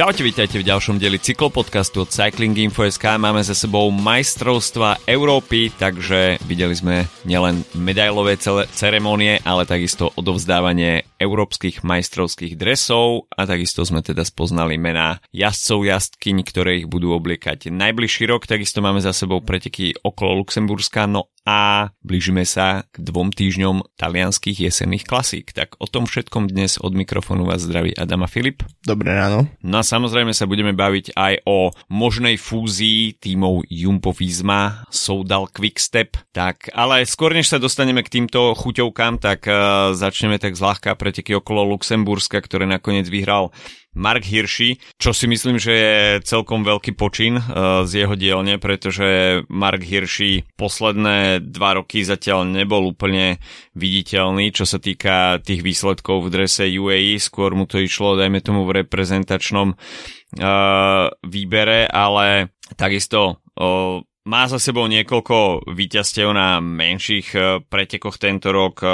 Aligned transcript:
Čaute, 0.00 0.24
vítajte 0.24 0.56
v 0.56 0.64
ďalšom 0.64 0.96
dieli 0.96 1.20
cyklopodcastu 1.20 2.00
od 2.00 2.08
Cycling 2.08 2.56
Info.sk. 2.56 3.20
Máme 3.20 3.44
za 3.44 3.52
sebou 3.52 3.92
majstrovstva 3.92 5.04
Európy, 5.04 5.68
takže 5.76 6.40
videli 6.48 6.72
sme 6.72 7.04
nielen 7.28 7.68
medailové 7.76 8.40
ceremonie, 8.72 9.44
ale 9.44 9.68
takisto 9.68 10.08
odovzdávanie 10.16 11.04
európskych 11.20 11.84
majstrovských 11.84 12.56
dresov 12.56 13.28
a 13.28 13.44
takisto 13.44 13.84
sme 13.84 14.00
teda 14.00 14.24
spoznali 14.24 14.80
mená 14.80 15.20
jazdcov 15.36 15.84
jazdkyň, 15.84 16.36
ktoré 16.48 16.80
ich 16.80 16.88
budú 16.88 17.12
obliekať 17.12 17.68
najbližší 17.68 18.24
rok. 18.24 18.48
Takisto 18.48 18.80
máme 18.80 19.04
za 19.04 19.12
sebou 19.12 19.44
preteky 19.44 19.92
okolo 20.00 20.40
Luxemburska, 20.40 21.04
no 21.04 21.28
a 21.48 21.90
blížime 22.04 22.44
sa 22.44 22.84
k 22.92 23.00
dvom 23.00 23.32
týždňom 23.32 23.96
talianských 23.96 24.68
jesenných 24.68 25.08
klasík. 25.08 25.56
Tak 25.56 25.80
o 25.80 25.88
tom 25.88 26.04
všetkom 26.04 26.52
dnes 26.52 26.76
od 26.76 26.92
mikrofónu 26.92 27.48
vás 27.48 27.64
zdraví 27.64 27.96
Adama 27.96 28.28
Filip. 28.28 28.60
Dobré 28.84 29.16
ráno. 29.16 29.48
No 29.64 29.80
a 29.80 29.84
samozrejme 29.84 30.36
sa 30.36 30.44
budeme 30.44 30.76
baviť 30.76 31.16
aj 31.16 31.34
o 31.48 31.72
možnej 31.88 32.36
fúzii 32.36 33.16
tímov 33.16 33.64
Jumbo 33.72 34.12
Visma, 34.12 34.84
Soudal 34.92 35.48
Quickstep. 35.48 36.20
Tak, 36.30 36.70
ale 36.76 37.08
skôr 37.08 37.32
než 37.32 37.48
sa 37.48 37.58
dostaneme 37.58 38.04
k 38.04 38.20
týmto 38.20 38.52
chuťovkám, 38.54 39.18
tak 39.18 39.48
uh, 39.48 39.96
začneme 39.96 40.36
tak 40.36 40.54
zľahka 40.54 40.92
preteky 40.94 41.34
okolo 41.40 41.76
Luxemburska, 41.76 42.38
ktoré 42.44 42.68
nakoniec 42.68 43.08
vyhral 43.08 43.50
Mark 43.98 44.22
Hirschi, 44.22 44.78
čo 45.02 45.10
si 45.10 45.26
myslím, 45.26 45.58
že 45.58 45.72
je 45.74 45.96
celkom 46.22 46.62
veľký 46.62 46.94
počin 46.94 47.42
uh, 47.42 47.82
z 47.82 48.06
jeho 48.06 48.14
dielne, 48.14 48.62
pretože 48.62 49.42
Mark 49.50 49.82
Hirschi 49.82 50.46
posledné 50.54 51.42
dva 51.42 51.82
roky 51.82 52.06
zatiaľ 52.06 52.46
nebol 52.46 52.86
úplne 52.86 53.42
viditeľný, 53.74 54.54
čo 54.54 54.62
sa 54.62 54.78
týka 54.78 55.42
tých 55.42 55.66
výsledkov 55.66 56.22
v 56.22 56.32
drese 56.32 56.70
UAE, 56.70 57.18
skôr 57.18 57.58
mu 57.58 57.66
to 57.66 57.82
išlo, 57.82 58.14
dajme 58.14 58.38
tomu, 58.38 58.62
v 58.62 58.86
reprezentačnom 58.86 59.74
uh, 59.74 61.10
výbere, 61.26 61.90
ale 61.90 62.54
takisto 62.78 63.42
uh, 63.58 63.98
má 64.30 64.46
za 64.46 64.62
sebou 64.62 64.86
niekoľko 64.86 65.66
víťazstiev 65.66 66.30
na 66.30 66.62
menších 66.62 67.34
pretekoch 67.66 68.20
tento 68.20 68.52
rok, 68.54 68.84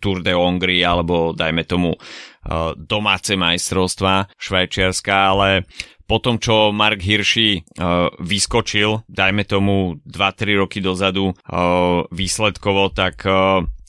Tour 0.00 0.18
de 0.20 0.32
Hongrie 0.36 0.84
alebo 0.84 1.32
dajme 1.32 1.64
tomu 1.64 1.96
uh, 1.96 2.72
domáce 2.76 3.34
majstrovstva 3.34 4.28
Švajčiarska, 4.36 5.14
ale 5.32 5.64
po 6.06 6.22
tom, 6.22 6.38
čo 6.38 6.70
Mark 6.70 7.02
Hirschi 7.02 7.58
uh, 7.58 8.12
vyskočil, 8.22 9.02
dajme 9.10 9.42
tomu 9.48 9.98
2-3 10.06 10.62
roky 10.62 10.78
dozadu 10.78 11.34
uh, 11.34 12.06
výsledkovo, 12.12 12.94
tak 12.94 13.26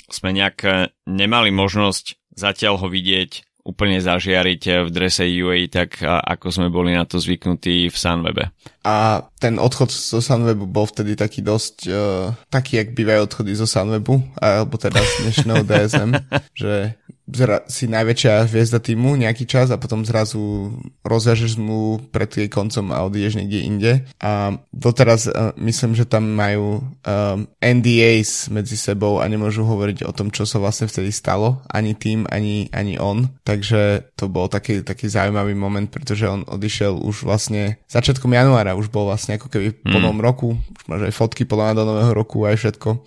sme 0.08 0.30
nejak 0.32 0.90
nemali 1.04 1.52
možnosť 1.52 2.32
zatiaľ 2.32 2.80
ho 2.80 2.88
vidieť 2.88 3.44
úplne 3.68 4.00
zažiariť 4.00 4.88
v 4.88 4.90
drese 4.90 5.28
UAE, 5.28 5.68
tak 5.68 6.00
ako 6.00 6.48
sme 6.48 6.68
boli 6.72 6.96
na 6.96 7.04
to 7.04 7.20
zvyknutí 7.20 7.92
v 7.92 7.96
Sunwebe. 7.96 8.56
A 8.88 9.28
ten 9.36 9.60
odchod 9.60 9.92
zo 9.92 10.24
Sunwebu 10.24 10.64
bol 10.64 10.88
vtedy 10.88 11.20
taký 11.20 11.44
dosť, 11.44 11.76
uh, 11.92 12.32
taký, 12.48 12.80
jak 12.80 12.96
bývajú 12.96 13.28
odchody 13.28 13.52
zo 13.52 13.68
Sunwebu, 13.68 14.24
alebo 14.40 14.80
teda 14.80 15.04
z 15.04 15.28
dnešného 15.28 15.62
DSM, 15.68 16.12
že 16.64 16.96
zra- 17.28 17.68
si 17.68 17.92
najväčšia 17.92 18.48
hviezda 18.48 18.80
týmu 18.80 19.20
nejaký 19.20 19.44
čas 19.44 19.70
a 19.70 19.78
potom 19.78 20.08
zrazu 20.08 20.72
rozviažeš 21.04 21.60
mu 21.60 22.00
pred 22.10 22.32
jej 22.32 22.48
koncom 22.48 22.96
a 22.96 23.04
odídeš 23.04 23.44
niekde 23.44 23.60
inde. 23.60 23.92
A 24.24 24.56
doteraz 24.72 25.28
uh, 25.28 25.52
myslím, 25.60 25.94
že 25.94 26.08
tam 26.08 26.32
majú 26.32 26.80
um, 26.80 27.38
NDAs 27.60 28.48
medzi 28.48 28.80
sebou 28.80 29.20
a 29.20 29.28
nemôžu 29.28 29.68
hovoriť 29.68 30.08
o 30.08 30.16
tom, 30.16 30.32
čo 30.32 30.48
sa 30.48 30.64
vlastne 30.64 30.88
vtedy 30.88 31.12
stalo, 31.12 31.60
ani 31.68 31.92
tým, 31.92 32.24
ani, 32.32 32.72
ani 32.72 32.96
on. 32.98 33.28
Takže 33.44 34.16
to 34.16 34.32
bol 34.32 34.48
taký, 34.48 34.82
taký 34.82 35.12
zaujímavý 35.12 35.54
moment, 35.54 35.92
pretože 35.92 36.24
on 36.26 36.48
odišiel 36.48 36.96
už 36.96 37.28
vlastne 37.28 37.78
začiatkom 37.92 38.32
januára, 38.32 38.77
už 38.78 38.94
bol 38.94 39.10
vlastne 39.10 39.42
ako 39.42 39.50
keby 39.50 39.74
v 39.74 39.80
plnom 39.82 40.16
mm. 40.16 40.24
roku, 40.24 40.54
už 40.54 40.84
máš 40.86 41.10
aj 41.10 41.14
fotky 41.18 41.44
podľa 41.50 41.82
do 41.82 41.84
nového 41.90 42.14
roku 42.14 42.46
aj 42.46 42.56
všetko. 42.62 43.02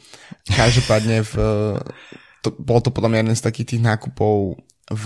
Každopádne 0.50 1.22
v 1.22 1.32
to, 2.41 2.48
bol 2.56 2.81
to 2.81 2.91
podľa 2.91 3.08
mňa 3.12 3.20
jeden 3.25 3.36
z 3.36 3.47
takých 3.47 3.69
tých 3.76 3.82
nákupov 3.84 4.59
v 4.91 5.04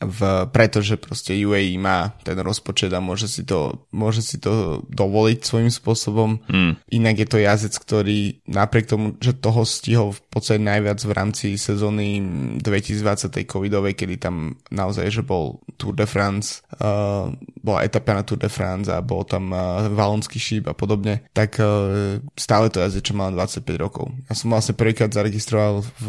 v, 0.00 0.48
pretože 0.48 0.96
proste 0.96 1.36
UAE 1.36 1.76
má 1.76 2.16
ten 2.24 2.40
rozpočet 2.40 2.88
a 2.96 3.04
môže 3.04 3.28
si 3.28 3.44
to, 3.44 3.84
môže 3.92 4.24
si 4.24 4.40
to 4.40 4.80
dovoliť 4.88 5.38
svojím 5.44 5.68
spôsobom. 5.68 6.40
Mm. 6.48 6.80
Inak 6.88 7.16
je 7.20 7.28
to 7.28 7.38
jazdec, 7.38 7.74
ktorý 7.76 8.18
napriek 8.48 8.88
tomu, 8.88 9.20
že 9.20 9.36
toho 9.36 9.68
stihol 9.68 10.16
v 10.16 10.20
podstate 10.32 10.64
najviac 10.64 11.04
v 11.04 11.12
rámci 11.12 11.46
sezóny 11.60 12.24
2020 12.64 13.44
covidovej, 13.44 13.92
kedy 13.92 14.16
tam 14.16 14.56
naozaj, 14.72 15.12
že 15.12 15.20
bol 15.20 15.60
Tour 15.76 15.92
de 15.92 16.08
France, 16.08 16.64
uh, 16.80 17.28
bola 17.60 17.84
etapa 17.84 18.16
na 18.16 18.24
Tour 18.24 18.40
de 18.40 18.48
France 18.48 18.88
a 18.88 19.04
bol 19.04 19.28
tam 19.28 19.52
uh, 19.52 19.84
valonský 19.92 20.40
šíp 20.40 20.64
a 20.72 20.74
podobne, 20.74 21.28
tak 21.36 21.60
uh, 21.60 22.16
stále 22.40 22.72
to 22.72 22.80
jazdec, 22.80 23.04
čo 23.04 23.12
mal 23.12 23.36
25 23.36 23.68
rokov. 23.76 24.08
Ja 24.32 24.34
som 24.38 24.48
vlastne 24.48 24.72
prvýkrát 24.72 25.12
zaregistroval 25.12 25.84
v 26.00 26.08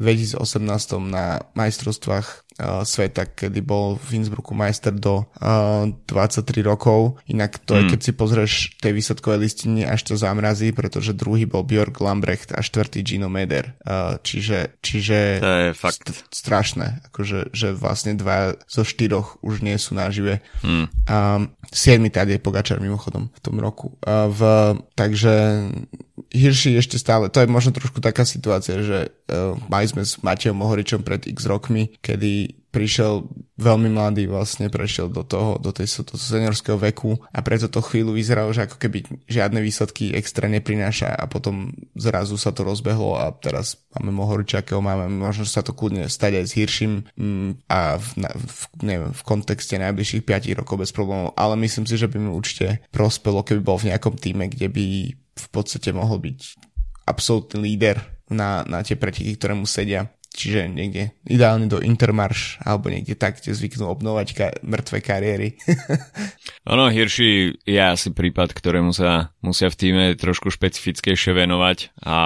2018 0.00 0.40
na 1.04 1.44
majstrovstvách 1.52 2.45
sveta, 2.58 3.28
kedy 3.28 3.60
bol 3.60 4.00
v 4.00 4.22
Innsbrucku 4.22 4.56
majster 4.56 4.96
do 4.96 5.28
uh, 5.44 5.84
23 6.08 6.64
rokov. 6.64 7.20
Inak 7.28 7.60
to 7.68 7.76
mm. 7.76 7.78
je, 7.78 7.82
keď 7.92 8.00
si 8.00 8.12
pozrieš 8.16 8.52
tej 8.80 8.96
výsledkovej 8.96 9.38
listiny, 9.44 9.84
až 9.84 10.00
to 10.08 10.14
zamrazí, 10.16 10.72
pretože 10.72 11.12
druhý 11.12 11.44
bol 11.44 11.68
Björk 11.68 12.00
Lambrecht 12.00 12.56
a 12.56 12.64
štvrtý 12.64 13.04
Gino 13.04 13.28
Meder. 13.28 13.76
Uh, 13.84 14.16
čiže, 14.24 14.80
čiže 14.80 15.44
to 15.44 15.52
je 15.52 15.68
fakt. 15.76 16.08
St- 16.08 16.24
strašné, 16.32 17.04
akože, 17.12 17.52
že 17.52 17.76
vlastne 17.76 18.16
dva 18.16 18.56
zo 18.64 18.88
štyroch 18.88 19.36
už 19.44 19.60
nie 19.60 19.76
sú 19.76 19.92
nažive. 19.92 20.40
Mm. 20.64 20.86
Um, 20.88 21.52
siedmi 21.68 22.08
tady 22.08 22.40
je 22.40 22.44
Pogačar 22.44 22.80
mimochodom 22.80 23.28
v 23.28 23.40
tom 23.44 23.60
roku. 23.60 23.92
Uh, 24.00 24.32
v, 24.32 24.40
takže 24.96 25.66
Hirši 26.32 26.80
ešte 26.80 26.96
stále, 26.96 27.28
to 27.28 27.44
je 27.44 27.48
možno 27.48 27.76
trošku 27.76 28.00
taká 28.00 28.24
situácia, 28.24 28.80
že 28.80 29.12
uh, 29.28 29.52
mali 29.68 29.84
sme 29.84 30.00
s 30.04 30.16
Matejom 30.24 30.56
Mohoričom 30.56 31.04
pred 31.04 31.28
x 31.28 31.44
rokmi, 31.44 31.92
kedy 32.00 32.45
prišiel 32.52 33.24
veľmi 33.56 33.88
mladý, 33.88 34.28
vlastne 34.28 34.68
prešiel 34.68 35.08
do 35.08 35.24
toho, 35.24 35.56
do 35.56 35.72
tej 35.72 36.04
do 36.04 36.20
seniorského 36.20 36.76
veku 36.76 37.16
a 37.32 37.40
preto 37.40 37.72
to 37.72 37.80
chvíľu 37.80 38.12
vyzeralo, 38.12 38.52
že 38.52 38.68
ako 38.68 38.76
keby 38.76 39.24
žiadne 39.24 39.64
výsledky 39.64 40.12
extra 40.12 40.44
neprináša 40.44 41.08
a 41.08 41.24
potom 41.24 41.72
zrazu 41.96 42.36
sa 42.36 42.52
to 42.52 42.68
rozbehlo 42.68 43.16
a 43.16 43.32
teraz 43.32 43.80
máme 43.96 44.12
Mohoriča, 44.12 44.60
akého 44.60 44.84
máme, 44.84 45.08
možno 45.08 45.48
sa 45.48 45.64
to 45.64 45.72
kľudne 45.72 46.04
stať 46.04 46.44
aj 46.44 46.44
s 46.44 46.52
Hirším 46.52 46.92
mm, 47.16 47.50
a 47.72 47.96
v, 47.96 48.08
v, 48.28 48.60
neviem, 48.84 49.12
v 49.16 49.22
kontexte 49.24 49.80
najbližších 49.80 50.28
5 50.28 50.60
rokov 50.60 50.76
bez 50.84 50.90
problémov, 50.92 51.32
ale 51.32 51.56
myslím 51.64 51.88
si, 51.88 51.96
že 51.96 52.12
by 52.12 52.20
mi 52.20 52.28
určite 52.28 52.84
prospelo, 52.92 53.40
keby 53.40 53.64
bol 53.64 53.80
v 53.80 53.88
nejakom 53.88 54.20
týme, 54.20 54.52
kde 54.52 54.68
by 54.68 54.86
v 55.16 55.46
podstate 55.48 55.96
mohol 55.96 56.20
byť 56.20 56.40
absolútny 57.08 57.72
líder 57.72 58.16
na, 58.28 58.66
na 58.66 58.82
tie 58.82 58.98
preteky, 58.98 59.38
ktoré 59.38 59.54
mu 59.54 59.64
sedia 59.64 60.10
čiže 60.36 60.68
niekde 60.68 61.16
ideálne 61.24 61.66
do 61.66 61.80
Intermarš 61.80 62.60
alebo 62.60 62.92
niekde 62.92 63.16
tak, 63.16 63.40
kde 63.40 63.56
zvyknú 63.56 63.88
obnovať 63.88 64.28
ka- 64.36 64.56
mŕtve 64.60 65.00
kariéry. 65.00 65.56
ono, 66.72 66.92
Hirši 66.92 67.64
je 67.64 67.80
asi 67.80 68.12
prípad, 68.12 68.52
ktorému 68.52 68.92
sa 68.92 69.32
musia 69.40 69.72
v 69.72 69.78
týme 69.80 70.04
trošku 70.14 70.52
špecifickejšie 70.52 71.32
venovať 71.32 71.96
a 72.04 72.18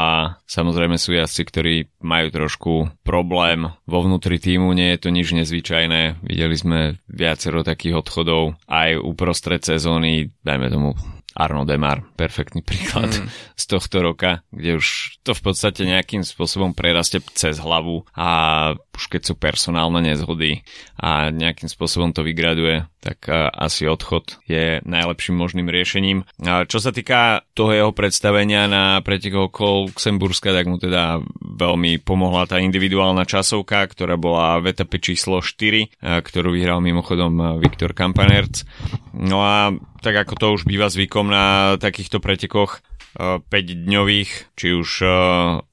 samozrejme 0.51 0.99
sú 0.99 1.15
jazdci, 1.15 1.43
ktorí 1.47 1.75
majú 2.03 2.29
trošku 2.35 2.73
problém 3.07 3.71
vo 3.87 3.99
vnútri 4.03 4.43
týmu, 4.43 4.75
nie 4.75 4.99
je 4.99 5.07
to 5.07 5.09
nič 5.15 5.31
nezvyčajné. 5.31 6.27
Videli 6.27 6.57
sme 6.59 6.99
viacero 7.07 7.63
takých 7.63 8.03
odchodov 8.03 8.59
aj 8.67 8.99
uprostred 8.99 9.63
sezóny, 9.63 10.35
dajme 10.43 10.67
tomu 10.67 10.91
Arno 11.35 11.63
Demar, 11.63 12.03
perfektný 12.19 12.63
príklad 12.67 13.11
mm. 13.11 13.27
z 13.55 13.65
tohto 13.71 14.03
roka, 14.03 14.43
kde 14.51 14.83
už 14.83 15.19
to 15.23 15.31
v 15.37 15.43
podstate 15.47 15.87
nejakým 15.87 16.27
spôsobom 16.27 16.75
preraste 16.75 17.23
cez 17.35 17.63
hlavu 17.63 18.03
a 18.15 18.73
už 18.97 19.07
keď 19.09 19.23
sú 19.33 19.35
personálne 19.39 20.03
nezhody 20.05 20.67
a 21.01 21.33
nejakým 21.33 21.71
spôsobom 21.73 22.13
to 22.13 22.21
vygraduje, 22.27 22.85
tak 23.01 23.33
asi 23.33 23.89
odchod 23.89 24.37
je 24.45 24.85
najlepším 24.85 25.33
možným 25.41 25.73
riešením. 25.73 26.29
A 26.45 26.69
čo 26.69 26.85
sa 26.85 26.93
týka 26.93 27.49
toho 27.57 27.73
jeho 27.73 27.93
predstavenia 27.97 28.69
na 28.69 29.01
pretek 29.01 29.33
okolo 29.33 29.89
Luxemburska, 29.89 30.53
tak 30.53 30.69
mu 30.69 30.77
teda 30.77 31.25
veľmi 31.41 32.05
pomohla 32.05 32.45
tá 32.45 32.61
individuálna 32.61 33.25
časovka, 33.25 33.89
ktorá 33.89 34.21
bola 34.21 34.61
v 34.61 34.77
etape 34.77 35.01
číslo 35.01 35.41
4, 35.41 35.97
ktorú 36.01 36.53
vyhral 36.53 36.85
mimochodom 36.85 37.57
Viktor 37.57 37.97
Kampanerc. 37.97 38.69
No 39.17 39.41
a 39.41 39.73
tak 40.05 40.29
ako 40.29 40.35
to 40.37 40.47
už 40.61 40.69
býva 40.69 40.93
zvykom 40.93 41.33
na 41.33 41.77
takýchto 41.81 42.21
pretekoch, 42.21 42.85
5-dňových, 43.19 44.31
eh, 44.31 44.45
či 44.55 44.69
už 44.77 44.91
eh, 45.03 45.11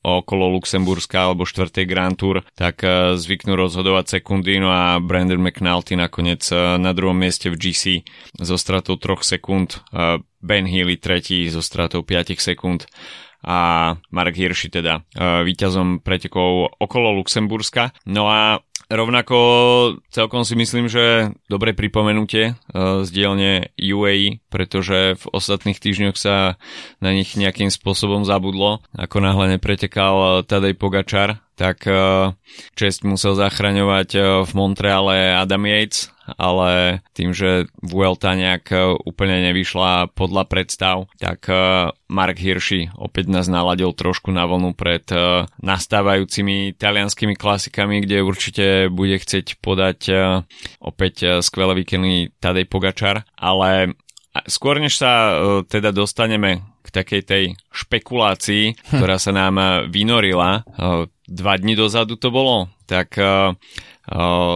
okolo 0.01 0.45
Luxemburska 0.57 1.29
alebo 1.29 1.45
4. 1.45 1.85
Grand 1.85 2.17
Tour, 2.17 2.41
tak 2.57 2.81
eh, 2.81 3.13
zvyknú 3.13 3.53
rozhodovať 3.53 4.17
sekundy, 4.17 4.57
no 4.57 4.73
a 4.73 4.97
Brandon 4.97 5.41
McNulty 5.41 5.93
nakoniec 5.93 6.49
na 6.53 6.91
druhom 6.93 7.17
mieste 7.17 7.49
v 7.53 7.59
GC 7.59 7.83
so 8.41 8.55
stratou 8.57 8.97
3 8.97 9.21
sekúnd, 9.21 9.81
Ben 10.41 10.65
Healy 10.65 10.97
tretí 10.97 11.49
so 11.49 11.61
stratou 11.61 12.05
5 12.05 12.37
sekúnd 12.37 12.85
a 13.45 13.93
Mark 14.09 14.33
Hirschi 14.33 14.67
teda 14.73 15.05
víťazom 15.45 16.01
pretekov 16.01 16.73
okolo 16.81 17.21
Luxemburska. 17.21 17.93
No 18.09 18.27
a 18.27 18.59
rovnako 18.89 19.37
celkom 20.11 20.43
si 20.43 20.57
myslím, 20.57 20.91
že 20.91 21.31
dobre 21.47 21.71
pripomenutie 21.77 22.55
uh, 22.55 23.03
z 23.03 23.09
dielne 23.11 23.51
UAE, 23.77 24.43
pretože 24.51 25.15
v 25.19 25.23
ostatných 25.31 25.79
týždňoch 25.79 26.17
sa 26.17 26.59
na 26.99 27.13
nich 27.13 27.35
nejakým 27.37 27.71
spôsobom 27.71 28.23
zabudlo. 28.27 28.83
Ako 28.95 29.23
náhle 29.23 29.55
nepretekal 29.55 30.43
Tadej 30.43 30.75
Pogačar, 30.75 31.39
tak 31.55 31.85
uh, 31.85 32.33
čest 32.75 33.07
musel 33.07 33.37
zachraňovať 33.37 34.09
v 34.45 34.51
Montreale 34.55 35.37
Adam 35.37 35.63
Yates, 35.67 36.11
ale 36.35 36.99
tým, 37.15 37.31
že 37.31 37.71
Vuelta 37.79 38.35
nejak 38.35 38.65
e, 38.75 38.77
úplne 39.07 39.39
nevyšla 39.51 40.11
podľa 40.11 40.43
predstav, 40.51 41.07
tak 41.15 41.47
e, 41.47 41.55
Mark 42.11 42.35
Hirschi 42.35 42.91
opäť 42.99 43.31
nás 43.31 43.47
naladil 43.47 43.95
trošku 43.95 44.35
na 44.35 44.43
vlnu 44.43 44.75
pred 44.75 45.07
e, 45.07 45.47
nastávajúcimi 45.63 46.75
talianskými 46.75 47.39
klasikami, 47.39 48.03
kde 48.03 48.27
určite 48.27 48.65
bude 48.91 49.15
chcieť 49.15 49.63
podať 49.63 49.99
opäť 50.81 51.39
skvelé 51.39 51.83
víkendy 51.83 52.33
Tadej 52.41 52.67
Pogačar, 52.67 53.23
ale 53.37 53.95
skôr 54.49 54.81
než 54.81 54.99
sa 54.99 55.37
teda 55.65 55.93
dostaneme 55.95 56.65
k 56.83 56.89
takej 56.91 57.21
tej 57.23 57.43
špekulácii, 57.71 58.73
hm. 58.73 58.97
ktorá 58.99 59.17
sa 59.21 59.31
nám 59.31 59.87
vynorila, 59.91 60.63
dva 61.27 61.53
dni 61.59 61.75
dozadu 61.75 62.15
to 62.15 62.31
bolo, 62.31 62.71
tak 62.87 63.19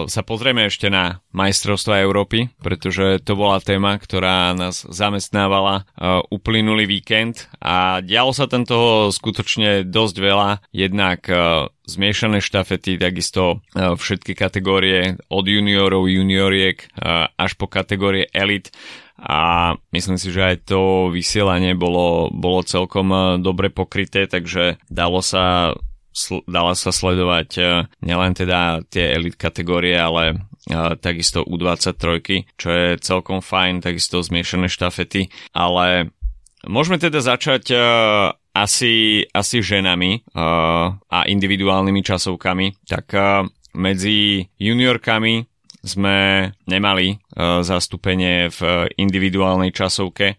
sa 0.07 0.21
pozrieme 0.23 0.71
ešte 0.71 0.87
na 0.87 1.19
majstrovstva 1.35 1.99
Európy, 1.99 2.55
pretože 2.63 3.19
to 3.19 3.35
bola 3.35 3.59
téma, 3.59 3.99
ktorá 3.99 4.55
nás 4.55 4.87
zamestnávala 4.87 5.83
uplynulý 6.31 6.87
víkend 6.87 7.51
a 7.59 7.99
dialo 7.99 8.31
sa 8.31 8.47
tam 8.47 8.63
toho 8.63 9.11
skutočne 9.11 9.83
dosť 9.83 10.15
veľa. 10.15 10.49
Jednak 10.71 11.27
zmiešané 11.83 12.39
štafety, 12.39 12.95
takisto 12.95 13.59
všetky 13.75 14.39
kategórie 14.39 15.19
od 15.27 15.43
juniorov, 15.43 16.07
junioriek 16.07 16.87
až 17.35 17.51
po 17.59 17.67
kategórie 17.67 18.31
elit 18.31 18.71
a 19.19 19.75
myslím 19.91 20.17
si, 20.17 20.31
že 20.33 20.55
aj 20.55 20.71
to 20.71 21.11
vysielanie 21.11 21.75
bolo, 21.75 22.31
bolo 22.31 22.63
celkom 22.63 23.37
dobre 23.43 23.67
pokryté, 23.69 24.25
takže 24.25 24.79
dalo 24.87 25.19
sa 25.19 25.75
sl- 26.11 26.45
dala 26.47 26.75
sa 26.75 26.91
sledovať 26.91 27.49
uh, 27.57 27.87
nielen 28.03 28.35
teda 28.35 28.83
tie 28.87 29.15
elit 29.15 29.35
kategórie, 29.39 29.95
ale 29.95 30.37
uh, 30.71 30.93
takisto 30.99 31.43
U23, 31.47 32.45
čo 32.59 32.69
je 32.69 32.87
celkom 33.01 33.39
fajn, 33.39 33.81
takisto 33.81 34.21
zmiešané 34.21 34.67
štafety, 34.69 35.31
ale 35.55 36.11
môžeme 36.67 36.99
teda 37.01 37.23
začať 37.23 37.63
uh, 37.73 37.81
asi, 38.51 39.23
asi 39.31 39.63
ženami 39.63 40.27
a 40.35 41.19
individuálnymi 41.23 42.03
časovkami, 42.03 42.83
tak 42.83 43.15
medzi 43.71 44.43
juniorkami 44.59 45.47
sme 45.87 46.51
nemali 46.67 47.15
zastúpenie 47.63 48.51
v 48.51 48.91
individuálnej 48.99 49.71
časovke. 49.71 50.35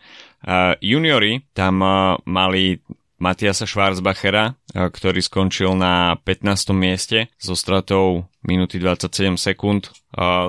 Juniori 0.85 1.41
tam 1.57 1.81
mali 2.29 2.77
Matiasa 3.23 3.71
Schwarzbachera, 3.71 4.59
ktorý 4.75 5.23
skončil 5.23 5.79
na 5.79 6.19
15. 6.27 6.75
mieste 6.75 7.31
so 7.39 7.55
stratou 7.55 8.27
minúty 8.43 8.83
27 8.83 9.39
sekúnd. 9.39 9.95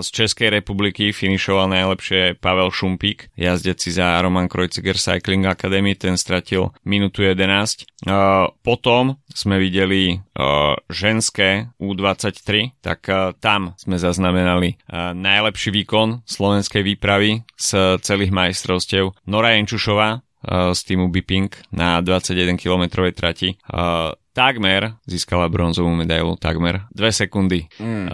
Z 0.01 0.07
Českej 0.09 0.49
republiky 0.49 1.13
finišoval 1.13 1.69
najlepšie 1.69 2.41
Pavel 2.41 2.73
Šumpík, 2.73 3.29
jazdec 3.37 3.77
si 3.77 3.93
za 3.93 4.17
Roman 4.17 4.49
Kreuziger 4.49 4.97
Cycling 4.97 5.45
Academy, 5.45 5.93
ten 5.93 6.17
stratil 6.17 6.73
minútu 6.81 7.21
11. 7.21 7.85
Eh, 7.85 8.49
potom 8.65 9.21
sme 9.29 9.61
videli 9.61 10.21
ženské 10.89 11.73
U23, 11.77 12.73
tak 12.81 13.05
tam 13.41 13.73
sme 13.77 13.97
zaznamenali 14.01 14.81
najlepší 15.13 15.69
výkon 15.73 16.25
slovenskej 16.25 16.81
výpravy 16.81 17.45
z 17.57 17.97
celých 18.01 18.33
majstrovstiev. 18.33 19.13
Nora 19.29 19.57
Jenčušová 19.57 20.25
z 20.47 20.79
týmu 20.83 21.07
Biping 21.07 21.49
na 21.71 22.03
21 22.03 22.59
km 22.59 23.07
trati. 23.15 23.55
Takmer 24.33 24.97
získala 25.05 25.45
bronzovú 25.45 25.93
medailu, 25.93 26.35
takmer. 26.41 26.89
Dve 26.89 27.13
sekundy 27.13 27.69
mm. 27.77 28.09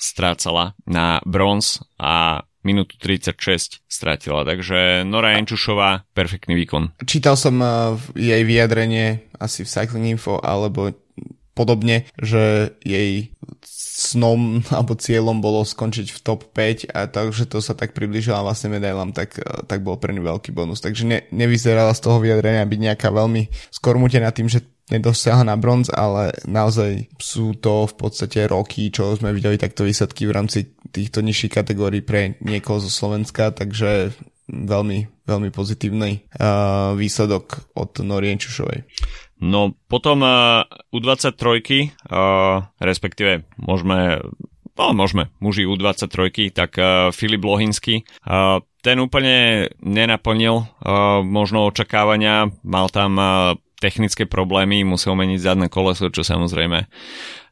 strácala 0.00 0.72
na 0.88 1.20
bronz 1.28 1.84
a 2.00 2.40
minútu 2.64 2.96
36 3.00 3.84
stratila. 3.84 4.44
Takže 4.44 5.04
Nora 5.04 5.36
Jenčušová, 5.36 6.08
perfektný 6.12 6.56
výkon. 6.56 6.96
Čítal 7.04 7.36
som 7.36 7.60
jej 8.16 8.42
vyjadrenie 8.42 9.28
asi 9.38 9.62
v 9.62 9.68
Cycling 9.68 10.18
Info 10.18 10.40
alebo 10.42 10.92
podobne, 11.58 12.06
že 12.14 12.70
jej 12.86 13.34
snom 13.98 14.62
alebo 14.74 14.94
cieľom 14.94 15.42
bolo 15.42 15.66
skončiť 15.66 16.14
v 16.14 16.18
top 16.22 16.54
5 16.54 16.94
a 16.94 17.10
takže 17.10 17.50
to 17.50 17.58
sa 17.58 17.74
tak 17.74 17.98
približila 17.98 18.46
vlastne 18.46 18.70
medailám, 18.70 19.10
tak, 19.10 19.42
eh, 19.42 19.66
tak 19.66 19.82
bol 19.82 19.98
pre 19.98 20.14
ňu 20.14 20.22
veľký 20.22 20.54
bonus. 20.54 20.78
Takže 20.78 21.02
ne, 21.02 21.18
nevyzerala 21.34 21.90
z 21.98 22.02
toho 22.06 22.22
vyjadrenia 22.22 22.62
byť 22.62 22.80
nejaká 22.80 23.10
veľmi 23.10 23.50
skormutená 23.74 24.30
tým, 24.30 24.46
že 24.46 24.62
nedosiahla 24.88 25.44
na 25.44 25.56
bronz, 25.60 25.92
ale 25.92 26.32
naozaj 26.48 27.12
sú 27.20 27.52
to 27.60 27.84
v 27.84 27.94
podstate 27.98 28.48
roky, 28.48 28.88
čo 28.88 29.12
sme 29.20 29.36
videli 29.36 29.60
takto 29.60 29.84
výsledky 29.84 30.24
v 30.24 30.32
rámci 30.32 30.72
týchto 30.88 31.20
nižších 31.20 31.52
kategórií 31.60 32.00
pre 32.00 32.40
niekoho 32.40 32.80
zo 32.80 32.88
Slovenska, 32.88 33.52
takže 33.52 34.16
veľmi, 34.48 35.28
veľmi 35.28 35.50
pozitívny 35.52 36.24
uh, 36.40 36.96
výsledok 36.96 37.76
od 37.76 38.00
Norienčušovej. 38.00 38.88
No 39.38 39.74
potom 39.86 40.22
uh, 40.26 40.66
U23, 40.90 41.34
uh, 42.10 42.66
respektíve 42.82 43.46
môžeme 43.58 44.22
No, 44.78 44.94
môžeme, 44.94 45.26
muži 45.42 45.66
U23, 45.66 46.54
tak 46.54 46.78
uh, 46.78 47.10
Filip 47.10 47.42
Lohinsky, 47.42 48.06
uh, 48.22 48.62
ten 48.78 49.02
úplne 49.02 49.66
nenaplnil 49.82 50.54
uh, 50.54 51.18
možno 51.26 51.66
očakávania, 51.66 52.54
mal 52.62 52.86
tam 52.86 53.18
uh, 53.18 53.58
technické 53.82 54.22
problémy, 54.22 54.86
musel 54.86 55.18
meniť 55.18 55.40
zadné 55.42 55.66
koleso, 55.66 56.10
čo 56.14 56.22
samozrejme 56.22 56.86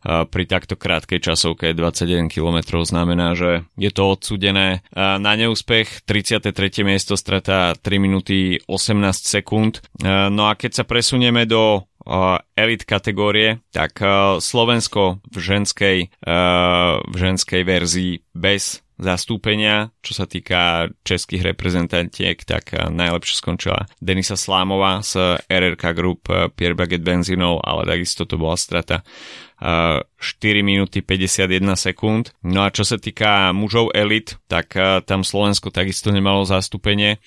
pri 0.06 0.44
takto 0.46 0.78
krátkej 0.78 1.18
časovke 1.18 1.74
21 1.74 2.30
km 2.30 2.78
znamená, 2.86 3.34
že 3.34 3.66
je 3.74 3.90
to 3.90 4.14
odsudené 4.14 4.86
na 4.94 5.32
neúspech. 5.34 6.06
33. 6.06 6.54
miesto 6.86 7.18
strata 7.18 7.74
3 7.74 7.98
minúty 7.98 8.62
18 8.70 9.02
sekúnd. 9.26 9.82
No 10.06 10.46
a 10.46 10.54
keď 10.54 10.78
sa 10.78 10.84
presunieme 10.86 11.42
do 11.42 11.90
elit 12.54 12.86
kategórie, 12.86 13.66
tak 13.74 13.98
Slovensko 14.38 15.18
v 15.26 15.36
ženskej, 15.42 15.98
v 17.02 17.14
ženskej 17.18 17.62
verzii 17.66 18.22
bez 18.30 18.85
zastúpenia, 18.96 19.92
čo 20.00 20.16
sa 20.16 20.24
týka 20.24 20.88
českých 21.04 21.52
reprezentantiek, 21.52 22.40
tak 22.48 22.72
najlepšie 22.72 23.36
skončila 23.38 23.84
Denisa 24.00 24.40
Slámová 24.40 25.04
z 25.04 25.36
RRK 25.46 25.84
Group 25.92 26.32
Pierre 26.56 26.72
Baguette 26.72 27.04
Benzinov, 27.04 27.60
ale 27.60 27.84
takisto 27.84 28.24
to 28.24 28.40
bola 28.40 28.56
strata 28.56 29.04
4 29.56 30.12
minúty 30.60 31.00
51 31.00 31.76
sekúnd. 31.76 32.32
No 32.44 32.64
a 32.64 32.72
čo 32.72 32.84
sa 32.84 33.00
týka 33.00 33.52
mužov 33.56 33.92
elit, 33.92 34.36
tak 34.48 34.76
tam 35.04 35.24
Slovensko 35.24 35.68
takisto 35.72 36.08
nemalo 36.12 36.44
zastúpenie, 36.44 37.20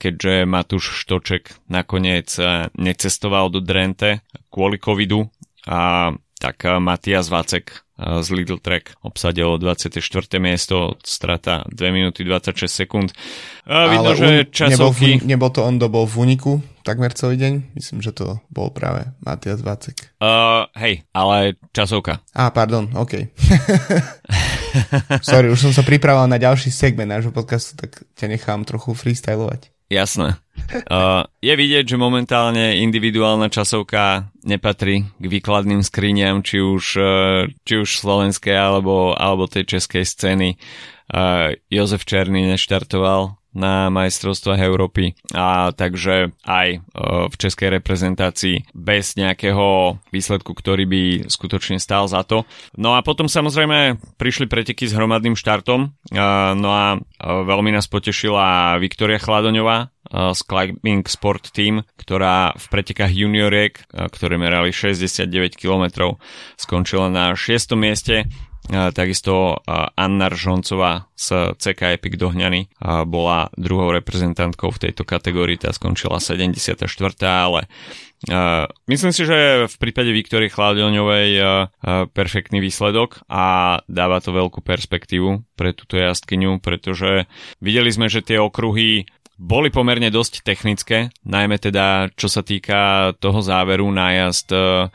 keďže 0.00 0.48
Matúš 0.48 1.04
Štoček 1.04 1.68
nakoniec 1.68 2.36
necestoval 2.76 3.52
do 3.52 3.60
Drente 3.60 4.24
kvôli 4.48 4.80
covidu 4.80 5.28
a 5.68 6.12
tak 6.36 6.68
Matias 6.80 7.32
Vacek 7.32 7.85
z 7.96 8.28
Little 8.28 8.60
Track 8.60 9.00
obsadilo 9.00 9.56
24. 9.56 10.04
miesto, 10.36 11.00
strata 11.00 11.64
2 11.72 11.96
minúty 11.96 12.28
26 12.28 12.68
sekúnd. 12.68 13.08
A 13.64 13.88
vidno, 13.88 14.12
Ale 14.12 14.16
že 14.16 14.28
un, 14.28 14.52
časovky... 14.52 15.08
Nebol, 15.16 15.24
v, 15.24 15.28
nebol 15.32 15.50
to 15.50 15.60
on, 15.64 15.74
kto 15.80 15.86
bol 15.88 16.04
v 16.04 16.16
úniku 16.28 16.60
takmer 16.86 17.10
celý 17.10 17.34
deň? 17.34 17.74
Myslím, 17.74 17.98
že 17.98 18.14
to 18.14 18.38
bol 18.46 18.70
práve 18.70 19.10
Matias 19.18 19.58
Vácek. 19.58 20.14
Uh, 20.22 20.70
hej, 20.78 21.02
ale 21.10 21.58
časovka. 21.74 22.22
Á, 22.30 22.54
pardon, 22.54 22.86
OK. 22.94 23.26
Sorry, 25.26 25.50
už 25.50 25.58
som 25.58 25.72
sa 25.74 25.82
pripravil 25.82 26.30
na 26.30 26.38
ďalší 26.38 26.70
segment 26.70 27.10
nášho 27.10 27.34
podcastu, 27.34 27.74
tak 27.74 28.06
ťa 28.14 28.38
nechám 28.38 28.62
trochu 28.62 28.94
freestylovať. 28.94 29.74
Jasné. 29.86 30.34
Uh, 30.90 31.22
je 31.46 31.54
vidieť, 31.54 31.86
že 31.86 31.96
momentálne 32.00 32.82
individuálna 32.82 33.46
časovka 33.46 34.34
nepatrí 34.42 35.06
k 35.06 35.24
výkladným 35.24 35.86
skriniam, 35.86 36.42
či 36.42 36.58
už, 36.58 36.84
uh, 36.98 37.46
či 37.62 37.74
už 37.78 38.02
slovenskej 38.02 38.56
alebo, 38.56 39.14
alebo 39.14 39.46
tej 39.46 39.78
českej 39.78 40.02
scény. 40.02 40.58
Uh, 41.06 41.54
Jozef 41.70 42.02
Černý 42.02 42.50
neštartoval 42.50 43.38
na 43.56 43.88
majstrovstvách 43.88 44.60
Európy 44.60 45.16
a 45.32 45.72
takže 45.72 46.36
aj 46.44 46.68
e, 46.76 46.78
v 47.32 47.34
českej 47.40 47.80
reprezentácii 47.80 48.68
bez 48.76 49.16
nejakého 49.16 49.96
výsledku, 50.12 50.52
ktorý 50.52 50.84
by 50.84 51.02
skutočne 51.32 51.80
stál 51.80 52.04
za 52.04 52.20
to. 52.28 52.44
No 52.76 52.92
a 52.92 53.00
potom 53.00 53.32
samozrejme 53.32 53.96
prišli 54.20 54.44
preteky 54.44 54.84
s 54.84 54.92
hromadným 54.92 55.40
štartom, 55.40 55.88
e, 55.88 55.88
no 56.52 56.68
a 56.68 56.86
e, 56.94 56.98
veľmi 57.24 57.72
nás 57.72 57.88
potešila 57.88 58.76
Viktoria 58.76 59.16
Chladoňová, 59.16 59.88
z 60.06 60.38
Climbing 60.46 61.02
Sport 61.02 61.50
Team, 61.50 61.82
ktorá 61.98 62.54
v 62.54 62.66
pretekách 62.70 63.10
junioriek, 63.10 63.74
ktoré 63.90 64.38
merali 64.38 64.70
69 64.70 65.58
km, 65.58 66.14
skončila 66.54 67.10
na 67.10 67.34
6. 67.34 67.74
mieste 67.74 68.30
takisto 68.70 69.62
Anna 69.94 70.26
Ržoncová 70.26 71.06
z 71.14 71.54
CK 71.54 71.96
Epic 71.96 72.18
Dohňany 72.18 72.66
bola 73.06 73.48
druhou 73.54 73.94
reprezentantkou 73.94 74.74
v 74.74 74.90
tejto 74.90 75.06
kategórii, 75.06 75.54
tá 75.54 75.70
skončila 75.70 76.18
74. 76.18 76.82
ale 77.22 77.70
myslím 78.90 79.12
si, 79.12 79.22
že 79.22 79.70
v 79.70 79.76
prípade 79.78 80.10
Viktorie 80.10 80.48
Chladilňovej 80.48 81.30
uh, 81.36 81.46
perfektný 82.10 82.64
výsledok 82.64 83.22
a 83.28 83.78
dáva 83.86 84.18
to 84.24 84.32
veľkú 84.32 84.64
perspektívu 84.64 85.44
pre 85.54 85.76
túto 85.76 86.00
jazdkyňu, 86.00 86.58
pretože 86.58 87.28
videli 87.60 87.92
sme, 87.92 88.08
že 88.08 88.24
tie 88.24 88.40
okruhy 88.40 89.06
boli 89.36 89.68
pomerne 89.68 90.08
dosť 90.08 90.48
technické, 90.48 91.12
najmä 91.28 91.60
teda 91.60 92.08
čo 92.16 92.24
sa 92.24 92.40
týka 92.40 93.12
toho 93.20 93.44
záveru 93.44 93.84
nájazd 93.84 94.48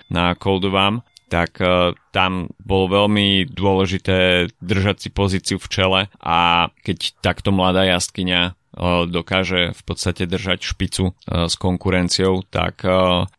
na 0.10 0.34
Coldovám, 0.34 1.06
tak 1.32 1.64
tam 2.12 2.52
bolo 2.60 2.92
veľmi 2.92 3.48
dôležité 3.48 4.52
držať 4.60 5.08
si 5.08 5.10
pozíciu 5.16 5.58
v 5.64 5.72
čele 5.72 6.02
a 6.20 6.68
keď 6.84 7.16
takto 7.24 7.56
mladá 7.56 7.88
jazdkyňa 7.88 8.60
dokáže 9.12 9.76
v 9.76 9.82
podstate 9.84 10.24
držať 10.28 10.64
špicu 10.64 11.12
s 11.28 11.54
konkurenciou, 11.60 12.40
tak 12.48 12.88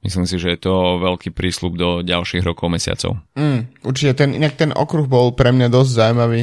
myslím 0.04 0.28
si, 0.28 0.36
že 0.36 0.56
je 0.56 0.60
to 0.60 1.00
veľký 1.00 1.32
prísľub 1.32 1.72
do 1.76 1.90
ďalších 2.04 2.44
rokov, 2.44 2.68
mesiacov. 2.68 3.16
Mm, 3.32 3.72
určite, 3.80 4.12
ten, 4.12 4.36
inak 4.36 4.60
ten 4.60 4.76
okruh 4.76 5.08
bol 5.08 5.32
pre 5.32 5.56
mňa 5.56 5.68
dosť 5.72 5.90
zaujímavý, 5.90 6.42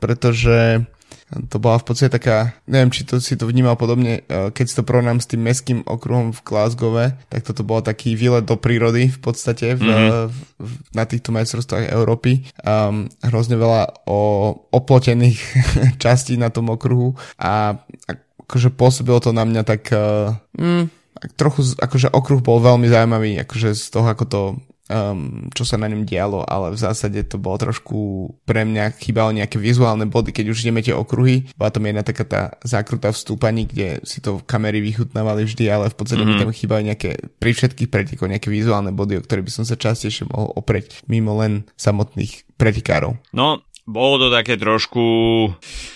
pretože 0.00 0.88
to 1.26 1.58
bola 1.58 1.82
v 1.82 1.86
podstate 1.90 2.22
taká, 2.22 2.54
neviem, 2.70 2.94
či 2.94 3.02
to 3.02 3.18
si 3.18 3.34
to 3.34 3.50
vnímal 3.50 3.74
podobne, 3.74 4.22
e, 4.22 4.54
keď 4.54 4.64
si 4.70 4.76
to 4.78 4.86
porovnám 4.86 5.18
s 5.18 5.26
tým 5.26 5.42
meským 5.42 5.82
okruhom 5.82 6.30
v 6.30 6.40
Glasgowe, 6.46 7.18
tak 7.26 7.42
toto 7.42 7.66
bol 7.66 7.82
taký 7.82 8.14
výlet 8.14 8.46
do 8.46 8.54
prírody 8.54 9.10
v 9.10 9.18
podstate 9.18 9.74
v, 9.74 9.82
mm-hmm. 9.82 10.30
v, 10.62 10.70
na 10.94 11.02
týchto 11.02 11.34
majstrovstvách 11.34 11.90
Európy. 11.90 12.46
Um, 12.62 13.10
hrozne 13.26 13.58
veľa 13.58 14.06
o 14.06 14.20
oplotených 14.70 15.42
častí 16.02 16.38
na 16.38 16.54
tom 16.54 16.70
okruhu 16.70 17.18
a 17.42 17.74
akože 18.46 18.70
pôsobilo 18.70 19.18
to 19.18 19.34
na 19.34 19.42
mňa 19.42 19.62
tak 19.66 19.90
uh, 19.90 20.30
mm, 20.54 20.86
trochu, 21.34 21.74
akože 21.74 22.14
okruh 22.14 22.38
bol 22.38 22.62
veľmi 22.62 22.86
zaujímavý, 22.86 23.42
akože 23.42 23.74
z 23.74 23.86
toho, 23.90 24.06
ako 24.06 24.24
to 24.30 24.40
um, 24.90 25.46
čo 25.52 25.66
sa 25.66 25.76
na 25.78 25.90
ňom 25.90 26.06
dialo, 26.06 26.46
ale 26.46 26.74
v 26.74 26.78
zásade 26.78 27.22
to 27.26 27.38
bolo 27.38 27.58
trošku 27.58 28.30
pre 28.46 28.62
mňa 28.62 28.96
chýbalo 28.98 29.34
nejaké 29.34 29.58
vizuálne 29.58 30.06
body, 30.06 30.30
keď 30.30 30.46
už 30.52 30.66
ideme 30.66 30.82
tie 30.82 30.94
okruhy. 30.94 31.50
Bola 31.58 31.70
tam 31.70 31.86
jedna 31.86 32.02
taká 32.06 32.24
tá 32.26 32.42
zákruta 32.62 33.10
v 33.10 33.20
stúpaní, 33.20 33.62
kde 33.66 34.02
si 34.06 34.22
to 34.22 34.42
kamery 34.46 34.78
vychutnávali 34.82 35.46
vždy, 35.46 35.64
ale 35.70 35.90
v 35.90 35.96
podstate 35.98 36.22
mm-hmm. 36.22 36.38
mi 36.38 36.42
tam 36.46 36.50
chýbali 36.54 36.82
nejaké, 36.92 37.10
pri 37.38 37.50
všetkých 37.54 37.90
pretekoch 37.90 38.30
nejaké 38.30 38.48
vizuálne 38.50 38.94
body, 38.94 39.18
o 39.18 39.24
ktoré 39.24 39.42
by 39.42 39.52
som 39.52 39.64
sa 39.66 39.78
častejšie 39.78 40.30
mohol 40.30 40.54
opreť, 40.54 41.06
mimo 41.10 41.34
len 41.38 41.66
samotných 41.74 42.46
pretekárov. 42.56 43.18
No, 43.34 43.66
bolo 43.86 44.18
to 44.18 44.28
také 44.34 44.58
trošku 44.58 45.02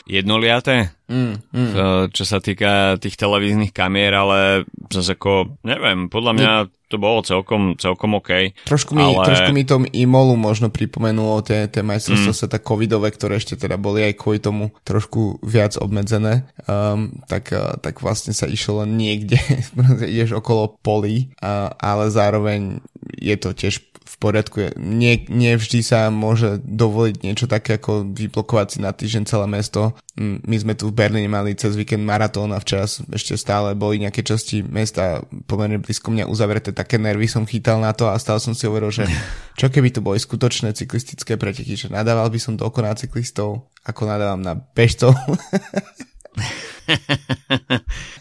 jednoliaté, 0.06 0.94
mm, 1.10 1.34
mm. 1.50 1.72
čo 2.14 2.22
sa 2.22 2.38
týka 2.38 2.96
tých 3.02 3.18
televíznych 3.18 3.74
kamier, 3.74 4.14
ale 4.14 4.64
zase 4.88 5.18
ako, 5.18 5.58
neviem, 5.66 6.06
podľa 6.06 6.32
mňa 6.38 6.52
to 6.90 6.98
bolo 6.98 7.22
celkom, 7.22 7.78
celkom 7.78 8.18
OK. 8.18 8.50
Trošku 8.66 8.98
mi, 8.98 9.06
ale... 9.06 9.22
trošku 9.22 9.54
mi 9.54 9.62
tom 9.62 9.86
Imolu 9.94 10.34
možno 10.34 10.74
pripomenulo 10.74 11.38
tie, 11.46 11.70
tie 11.70 11.86
majstrovstvá 11.86 12.34
mm. 12.34 12.40
sveta 12.42 12.58
covidové, 12.58 13.14
ktoré 13.14 13.38
ešte 13.38 13.54
teda 13.54 13.78
boli 13.78 14.02
aj 14.02 14.18
kvôli 14.18 14.42
tomu 14.42 14.74
trošku 14.82 15.38
viac 15.46 15.78
obmedzené, 15.78 16.50
um, 16.66 17.14
tak, 17.30 17.54
uh, 17.54 17.78
tak 17.78 18.02
vlastne 18.02 18.34
sa 18.34 18.50
išlo 18.50 18.82
len 18.82 18.98
niekde, 18.98 19.38
ideš 20.10 20.42
okolo 20.42 20.74
polí, 20.82 21.30
uh, 21.38 21.70
ale 21.78 22.10
zároveň 22.10 22.82
je 23.14 23.36
to 23.38 23.54
tiež 23.54 23.86
v 24.10 24.14
poriadku. 24.18 24.74
Nie, 24.74 25.22
nie 25.30 25.54
vždy 25.54 25.86
sa 25.86 26.10
môže 26.10 26.58
dovoliť 26.66 27.16
niečo 27.22 27.46
také 27.46 27.78
ako 27.78 28.10
vyblokovať 28.10 28.66
si 28.66 28.78
na 28.82 28.90
týždeň 28.90 29.22
celé 29.30 29.46
mesto. 29.46 29.94
My 30.18 30.56
sme 30.58 30.74
tu 30.74 30.90
v 30.90 30.98
Berlíne 31.00 31.32
mali 31.32 31.56
cez 31.56 31.80
víkend 31.80 32.04
maratón 32.04 32.52
a 32.52 32.60
včera 32.60 32.84
ešte 32.84 33.40
stále 33.40 33.72
boli 33.72 34.04
nejaké 34.04 34.20
časti 34.20 34.60
mesta 34.60 35.24
pomerne 35.48 35.80
blízko 35.80 36.12
mňa 36.12 36.28
uzavreté. 36.28 36.76
Také 36.76 37.00
nervy 37.00 37.24
som 37.24 37.48
chytal 37.48 37.80
na 37.80 37.96
to 37.96 38.12
a 38.12 38.20
stále 38.20 38.36
som 38.36 38.52
si 38.52 38.68
hovoril, 38.68 38.92
že 38.92 39.08
čo 39.60 39.72
keby 39.72 39.96
to 39.96 40.04
boli 40.04 40.20
skutočné 40.20 40.76
cyklistické 40.76 41.40
preteky, 41.40 41.72
že 41.72 41.88
nadával 41.88 42.28
by 42.28 42.36
som 42.36 42.60
toľko 42.60 42.84
na 42.84 42.92
cyklistov, 42.92 43.72
ako 43.88 44.00
nadávam 44.04 44.44
na 44.44 44.60
bežcov. 44.60 45.16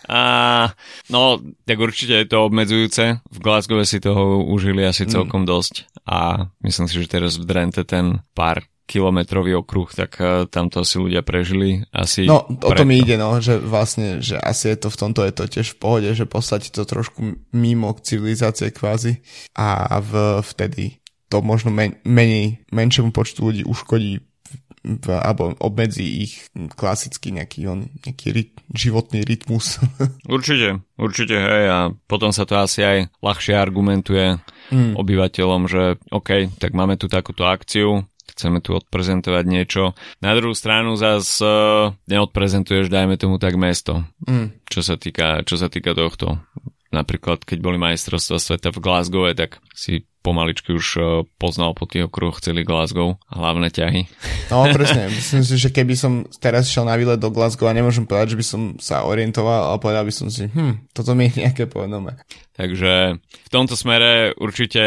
a, 0.07 0.21
no, 1.12 1.21
tak 1.67 1.77
určite 1.83 2.15
je 2.24 2.27
to 2.31 2.48
obmedzujúce. 2.48 3.19
V 3.19 3.38
Glasgow 3.43 3.83
si 3.83 4.00
toho 4.00 4.48
užili 4.48 4.88
asi 4.88 5.03
mm. 5.03 5.12
celkom 5.12 5.43
mm. 5.43 5.50
dosť 5.51 5.74
a 6.07 6.48
myslím 6.63 6.88
si, 6.88 6.95
že 6.95 7.12
teraz 7.12 7.36
v 7.36 7.43
Drente 7.43 7.83
ten 7.83 8.24
pár 8.31 8.63
kilometrový 8.89 9.62
okruh, 9.62 9.86
tak 9.93 10.17
uh, 10.17 10.50
tam 10.50 10.74
to 10.74 10.81
asi 10.81 10.98
ľudia 10.98 11.22
prežili. 11.22 11.86
Asi 11.93 12.25
no, 12.25 12.50
o 12.50 12.72
to 12.74 12.81
mi 12.81 12.98
ide, 12.98 13.22
no, 13.22 13.38
že 13.38 13.62
vlastne, 13.62 14.17
že 14.25 14.41
asi 14.41 14.74
je 14.74 14.81
to 14.81 14.89
v 14.89 14.98
tomto 14.98 15.22
je 15.22 15.34
to 15.38 15.46
tiež 15.46 15.77
v 15.77 15.77
pohode, 15.77 16.10
že 16.10 16.25
poslať 16.25 16.74
to 16.74 16.81
trošku 16.89 17.38
mimo 17.53 17.93
civilizácie 18.01 18.74
kvázi 18.74 19.22
a 19.53 20.01
v, 20.01 20.41
vtedy 20.41 20.98
to 21.29 21.46
možno 21.46 21.69
men, 21.69 22.01
menej, 22.01 22.65
menšiemu 22.74 23.13
počtu 23.13 23.53
ľudí 23.53 23.63
uškodí 23.69 24.25
v, 24.84 25.05
alebo 25.12 25.53
obmedzí 25.60 26.25
ich 26.25 26.48
klasický 26.74 27.36
nejaký, 27.36 27.67
on, 27.67 27.91
nejaký 28.08 28.27
ryt, 28.31 28.51
životný 28.72 29.22
rytmus. 29.27 29.77
určite, 30.36 30.81
určite, 30.96 31.36
hej, 31.36 31.65
a 31.69 31.79
potom 32.10 32.31
sa 32.31 32.48
to 32.48 32.58
asi 32.58 32.81
aj 32.81 32.98
ľahšie 33.19 33.53
argumentuje 33.53 34.39
mm. 34.72 34.96
obyvateľom, 34.98 35.62
že 35.67 36.00
OK, 36.10 36.58
tak 36.58 36.72
máme 36.74 36.96
tu 36.96 37.12
takúto 37.12 37.46
akciu, 37.46 38.08
chceme 38.39 38.63
tu 38.63 38.72
odprezentovať 38.72 39.43
niečo. 39.43 39.91
Na 40.24 40.31
druhú 40.31 40.55
stranu 40.55 40.96
zase 40.96 41.43
neodprezentuješ, 42.08 42.88
dajme 42.88 43.19
tomu 43.19 43.36
tak 43.36 43.60
mesto, 43.60 44.08
mm. 44.24 44.63
čo, 44.72 44.79
sa 44.79 44.96
týka, 44.96 45.43
čo 45.43 45.60
sa 45.60 45.67
týka 45.67 45.91
tohto. 45.91 46.39
Napríklad, 46.96 47.43
keď 47.43 47.60
boli 47.60 47.75
majstrovstvá 47.75 48.39
sveta 48.39 48.72
v 48.72 48.81
Glasgow, 48.81 49.27
tak 49.36 49.60
si 49.75 50.08
pomaličky 50.19 50.74
už 50.74 50.88
e, 50.98 51.01
poznal 51.38 51.77
po 51.77 51.86
tých 51.86 52.10
okruhoch 52.10 52.41
celý 52.43 52.65
Glasgow, 52.65 53.22
hlavné 53.29 53.69
ťahy. 53.69 54.10
No 54.50 54.67
presne, 54.75 55.08
myslím 55.13 55.43
si, 55.46 55.55
že 55.55 55.69
keby 55.69 55.93
som 55.93 56.25
teraz 56.41 56.67
šiel 56.67 56.89
na 56.89 56.98
výlet 56.98 57.22
do 57.22 57.29
Glasgow 57.29 57.69
a 57.69 57.77
nemôžem 57.77 58.10
povedať, 58.10 58.36
že 58.36 58.39
by 58.39 58.46
som 58.46 58.62
sa 58.81 59.05
orientoval, 59.05 59.69
ale 59.69 59.77
povedal 59.77 60.03
by 60.03 60.13
som 60.13 60.27
si, 60.27 60.50
hm, 60.50 60.91
toto 60.91 61.13
mi 61.13 61.29
je 61.29 61.46
nejaké 61.46 61.69
povedomé. 61.69 62.19
Takže 62.59 63.15
v 63.23 63.49
tomto 63.55 63.79
smere 63.79 64.35
určite 64.35 64.83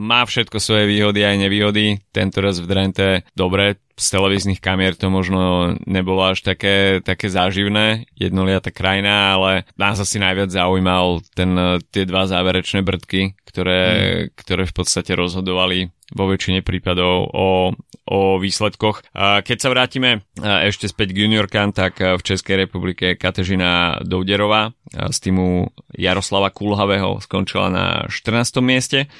má 0.00 0.24
všetko 0.24 0.56
svoje 0.56 0.88
výhody 0.88 1.28
aj 1.28 1.36
nevýhody. 1.44 2.00
Tento 2.08 2.40
raz 2.40 2.56
v 2.56 2.64
Drente 2.64 3.08
dobre, 3.36 3.76
z 4.00 4.06
televíznych 4.16 4.64
kamier 4.64 4.96
to 4.96 5.12
možno 5.12 5.76
nebolo 5.84 6.24
až 6.24 6.40
také, 6.40 7.04
také 7.04 7.28
záživné, 7.28 8.08
jednoliatá 8.16 8.72
krajina, 8.72 9.36
ale 9.36 9.68
nás 9.76 10.00
asi 10.00 10.16
najviac 10.16 10.48
zaujímal 10.48 11.20
ten, 11.36 11.52
tie 11.92 12.08
dva 12.08 12.24
záverečné 12.24 12.80
brdky, 12.80 13.36
ktoré, 13.44 13.82
mm. 13.84 14.36
ktoré 14.36 14.62
v 14.64 14.74
podstate 14.76 15.12
rozhodovali 15.12 15.92
vo 16.14 16.30
väčšine 16.30 16.62
prípadov 16.62 17.30
o, 17.34 17.74
o 18.06 18.18
výsledkoch. 18.38 19.02
Keď 19.16 19.58
sa 19.58 19.72
vrátime 19.72 20.22
ešte 20.38 20.86
späť 20.86 21.10
k 21.10 21.26
juniorkám, 21.26 21.74
tak 21.74 21.98
v 21.98 22.22
Českej 22.22 22.66
republike 22.66 23.18
Katežina 23.18 23.98
Douderová 24.06 24.70
z 24.94 25.18
týmu 25.18 25.74
Jaroslava 25.98 26.54
Kulhavého 26.54 27.18
skončila 27.18 27.66
na 27.72 27.86
14. 28.06 28.62
mieste. 28.62 29.10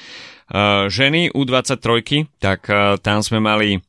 Ženy 0.87 1.35
U23, 1.35 1.91
tak 2.39 2.71
tam 3.03 3.19
sme 3.19 3.43
mali 3.43 3.83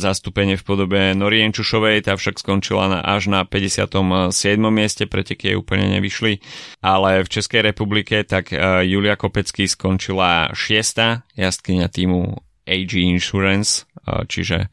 zastúpenie 0.00 0.56
v 0.56 0.64
podobe 0.64 1.00
Norienčušovej, 1.12 2.08
tá 2.08 2.16
však 2.16 2.40
skončila 2.40 2.88
na, 2.88 2.98
až 3.04 3.28
na 3.28 3.44
57. 3.44 4.32
mieste, 4.72 5.04
preteky 5.04 5.52
jej 5.52 5.56
úplne 5.60 5.92
nevyšli, 5.92 6.40
ale 6.80 7.20
v 7.20 7.28
Českej 7.28 7.60
republike 7.60 8.24
tak 8.24 8.48
Julia 8.88 9.20
Kopecký 9.20 9.68
skončila 9.68 10.56
6. 10.56 11.36
jazdkynia 11.36 11.92
týmu 11.92 12.40
AG 12.64 12.92
Insurance, 12.96 13.84
čiže 14.32 14.72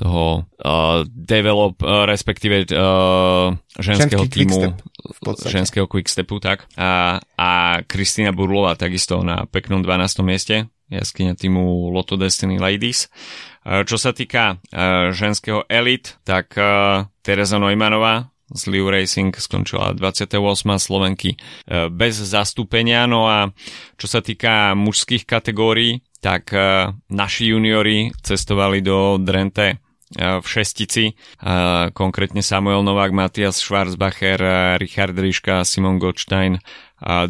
toho 0.00 0.48
uh, 0.64 1.04
develop, 1.12 1.76
uh, 1.84 2.08
respektíve 2.08 2.64
uh, 2.72 3.52
ženského 3.76 4.24
Ženský 4.24 4.48
týmu, 4.48 4.72
ženského 5.44 5.84
quickstepu, 5.84 6.40
tak. 6.40 6.64
A, 6.80 7.20
a 7.36 7.50
Kristýna 7.84 8.32
Burlova 8.32 8.80
takisto 8.80 9.20
na 9.20 9.44
peknom 9.44 9.84
12. 9.84 10.24
mieste, 10.24 10.72
jaskyňa 10.88 11.36
týmu 11.36 11.92
Lotto 11.92 12.16
Destiny 12.16 12.56
Ladies. 12.56 13.12
Čo 13.60 13.96
sa 14.00 14.16
týka 14.16 14.56
ženského 15.12 15.68
elit, 15.68 16.16
tak 16.24 16.56
Teresa 17.20 17.60
Neumannová 17.60 18.32
z 18.48 18.62
Liu 18.72 18.88
Racing 18.88 19.36
skončila 19.36 19.92
28. 19.92 20.40
Slovenky 20.80 21.36
bez 21.92 22.14
zastúpenia. 22.24 23.04
No 23.04 23.28
a 23.28 23.52
čo 24.00 24.08
sa 24.08 24.24
týka 24.24 24.72
mužských 24.74 25.28
kategórií, 25.28 26.00
tak 26.24 26.50
naši 27.12 27.52
juniori 27.52 28.10
cestovali 28.24 28.80
do 28.80 29.20
Drente 29.20 29.89
v 30.18 30.42
šestici, 30.42 31.14
konkrétne 31.94 32.42
Samuel 32.42 32.82
Novák, 32.82 33.14
Matias 33.14 33.62
Schwarzbacher, 33.62 34.42
Richard 34.82 35.14
Ríška, 35.14 35.62
Simon 35.62 36.02
Gottstein, 36.02 36.58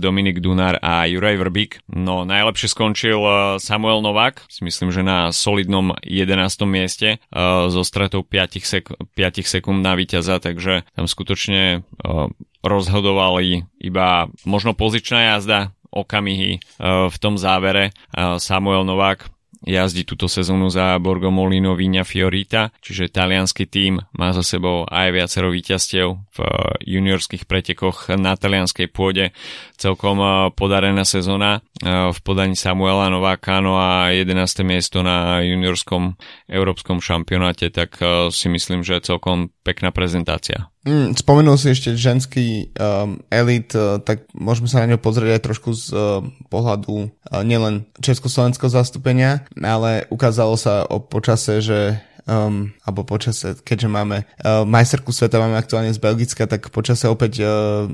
Dominik 0.00 0.40
Dunar 0.40 0.80
a 0.82 1.06
Juraj 1.06 1.36
Vrbík. 1.38 1.72
No 1.92 2.24
najlepšie 2.24 2.72
skončil 2.72 3.20
Samuel 3.60 4.00
Novák, 4.02 4.48
si 4.48 4.64
myslím, 4.64 4.90
že 4.90 5.04
na 5.04 5.30
solidnom 5.30 5.94
11. 6.02 6.66
mieste 6.66 7.22
so 7.70 7.84
stratou 7.84 8.24
5, 8.24 8.64
sek- 8.64 8.96
5 9.14 9.44
sekúnd 9.44 9.84
na 9.84 9.94
víťaza, 9.94 10.40
takže 10.40 10.88
tam 10.96 11.06
skutočne 11.06 11.86
rozhodovali 12.64 13.68
iba 13.78 14.26
možno 14.48 14.72
pozičná 14.72 15.36
jazda, 15.36 15.76
okamihy 15.90 16.62
v 16.82 17.16
tom 17.18 17.34
závere. 17.34 17.90
Samuel 18.38 18.86
Novák 18.86 19.26
jazdí 19.60 20.08
túto 20.08 20.24
sezónu 20.24 20.72
za 20.72 20.96
Borgomolino 20.96 21.76
Vigna 21.76 22.04
Fiorita, 22.04 22.72
čiže 22.80 23.12
talianský 23.12 23.68
tím 23.68 24.00
má 24.16 24.32
za 24.32 24.40
sebou 24.40 24.88
aj 24.88 25.12
viacero 25.12 25.52
víťazstiev 25.52 26.16
v 26.16 26.38
juniorských 26.88 27.44
pretekoch 27.44 28.08
na 28.16 28.36
talianskej 28.36 28.88
pôde. 28.88 29.36
Celkom 29.76 30.16
eh, 30.20 30.28
podarená 30.56 31.04
sezóna 31.04 31.60
eh, 31.60 32.08
v 32.08 32.18
podaní 32.24 32.56
Samuela 32.56 33.12
Nováka, 33.12 33.60
no 33.60 33.76
a 33.76 34.08
11. 34.12 34.64
miesto 34.64 35.04
na 35.04 35.44
juniorskom 35.44 36.16
európskom 36.48 37.04
šampionáte, 37.04 37.68
tak 37.68 38.00
eh, 38.00 38.32
si 38.32 38.48
myslím, 38.48 38.80
že 38.80 39.04
celkom 39.04 39.52
pekná 39.60 39.92
prezentácia. 39.92 40.72
Mm, 40.80 41.12
spomenul 41.12 41.60
si 41.60 41.76
ešte 41.76 41.92
ženský 41.92 42.72
um, 42.80 43.20
elit, 43.28 43.68
uh, 43.76 44.00
tak 44.00 44.24
môžeme 44.32 44.64
sa 44.64 44.80
na 44.80 44.96
ňo 44.96 44.98
pozrieť 44.98 45.36
aj 45.36 45.42
trošku 45.44 45.70
z 45.76 45.92
uh, 45.92 46.24
pohľadu 46.48 47.04
uh, 47.04 47.44
nielen 47.44 47.84
československého 48.00 48.72
zastúpenia, 48.72 49.44
ale 49.60 50.08
ukázalo 50.08 50.56
sa 50.56 50.88
o 50.88 50.96
počase, 51.04 51.60
že 51.60 52.00
um, 52.24 52.72
alebo 52.80 53.04
počase, 53.04 53.60
keďže 53.60 53.92
máme 53.92 54.24
uh, 54.24 54.64
majsterku 54.64 55.12
sveta, 55.12 55.36
máme 55.36 55.60
aktuálne 55.60 55.92
z 55.92 56.00
Belgicka, 56.00 56.48
tak 56.48 56.72
počase 56.72 57.12
opäť 57.12 57.44
uh, 57.44 57.84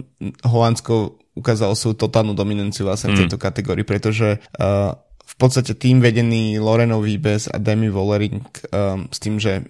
Holandsko 0.47 1.19
ukázalo 1.35 1.75
svoju 1.75 1.99
totálnu 1.99 2.39
dominanciu 2.39 2.87
vlastne 2.87 3.13
v 3.13 3.27
tejto 3.27 3.37
kategórii, 3.37 3.83
pretože 3.83 4.39
uh, 4.63 4.95
v 5.27 5.35
podstate 5.43 5.75
tým 5.75 5.99
vedený 5.99 6.63
Lorenou 6.63 7.03
Vibes 7.03 7.51
a 7.51 7.59
Demi 7.59 7.91
Vollering 7.91 8.47
um, 8.71 9.11
s 9.11 9.19
tým, 9.19 9.43
že 9.43 9.67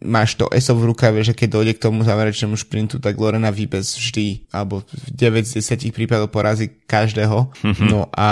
máš 0.00 0.34
to 0.34 0.48
ESO 0.48 0.76
v 0.76 0.92
rukave, 0.92 1.20
že 1.20 1.36
keď 1.36 1.48
dojde 1.60 1.72
k 1.76 1.84
tomu 1.84 2.00
záverečnému 2.02 2.56
šprintu, 2.56 2.96
tak 2.98 3.20
Lorena 3.20 3.52
Vibes 3.52 3.96
vždy, 4.00 4.48
alebo 4.48 4.80
v 4.88 5.08
9 5.12 5.44
z 5.44 5.60
10 5.60 5.92
prípadov 5.92 6.32
porazí 6.32 6.72
každého. 6.88 7.52
Mhm. 7.60 7.84
No 7.92 8.08
a, 8.16 8.30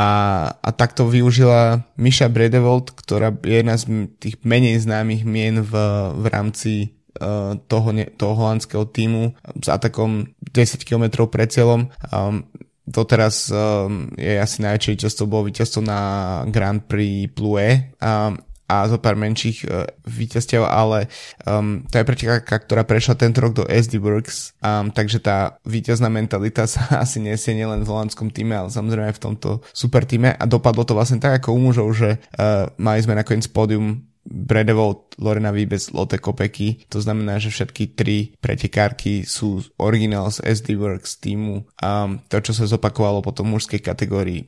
a 0.50 0.68
takto 0.72 1.04
využila 1.04 1.84
Miša 2.00 2.32
Bredevold, 2.32 2.96
ktorá 2.96 3.37
je 3.44 3.60
jedna 3.60 3.76
z 3.76 4.08
tých 4.16 4.40
menej 4.42 4.80
známych 4.80 5.28
mien 5.28 5.60
v, 5.60 5.72
v 6.16 6.25
rámci 6.32 6.72
uh, 7.20 7.60
toho, 7.68 7.88
toho 8.16 8.34
holandského 8.34 8.88
týmu 8.88 9.37
s 9.60 9.68
atakom 9.68 10.32
10 10.40 10.88
km 10.88 11.28
pred 11.28 11.52
cieľom. 11.52 11.92
Um, 12.08 12.48
doteraz 12.88 13.52
um, 13.52 14.08
je 14.16 14.40
asi 14.40 14.64
najväčšie 14.64 14.96
víťazstvo 14.96 15.28
bolo 15.28 15.52
víťazstvo 15.52 15.84
na 15.84 16.00
Grand 16.48 16.80
Prix 16.80 17.28
Plue 17.37 17.92
um, 18.00 18.40
a 18.68 18.84
zo 18.84 19.00
pár 19.00 19.16
menších 19.16 19.64
uh, 19.64 19.88
víťazstiev, 20.04 20.62
ale 20.68 21.08
um, 21.48 21.82
to 21.88 21.96
je 21.96 22.04
pretekáka, 22.04 22.60
ktorá 22.60 22.84
prešla 22.84 23.16
tento 23.16 23.40
rok 23.40 23.56
do 23.56 23.64
SD 23.64 23.96
Works, 23.96 24.60
um, 24.60 24.92
takže 24.92 25.25
tá 25.25 25.56
víťazná 25.64 26.12
mentalita 26.12 26.68
sa 26.68 26.84
asi 27.04 27.18
nesie 27.18 27.56
nielen 27.56 27.82
v 27.82 27.90
holandskom 27.90 28.28
týme, 28.28 28.52
ale 28.52 28.68
samozrejme 28.68 29.08
aj 29.08 29.16
v 29.16 29.25
tomto 29.25 29.48
super 29.72 30.04
týme. 30.04 30.37
A 30.37 30.44
dopadlo 30.44 30.84
to 30.84 30.92
vlastne 30.92 31.16
tak 31.16 31.40
ako 31.40 31.56
u 31.56 31.60
mužov, 31.64 31.88
že 31.96 32.20
uh, 32.37 32.68
mali 32.76 33.00
sme 33.00 33.16
nakoniec 33.16 33.48
pódium 33.48 34.04
Bredevou, 34.28 35.08
Lorena 35.16 35.50
Vibes, 35.50 35.90
Lotte 35.97 36.20
Kopecky. 36.20 36.85
To 36.92 37.00
znamená, 37.00 37.40
že 37.40 37.49
všetky 37.49 37.97
tri 37.97 38.37
pretekárky 38.44 39.25
sú 39.25 39.64
originál 39.80 40.28
z 40.28 40.44
SD 40.44 40.76
Works 40.76 41.16
týmu. 41.18 41.64
A 41.80 42.12
to, 42.28 42.37
čo 42.44 42.52
sa 42.52 42.68
zopakovalo 42.68 43.25
potom 43.25 43.49
v 43.49 43.56
mužskej 43.56 43.80
kategórii, 43.80 44.44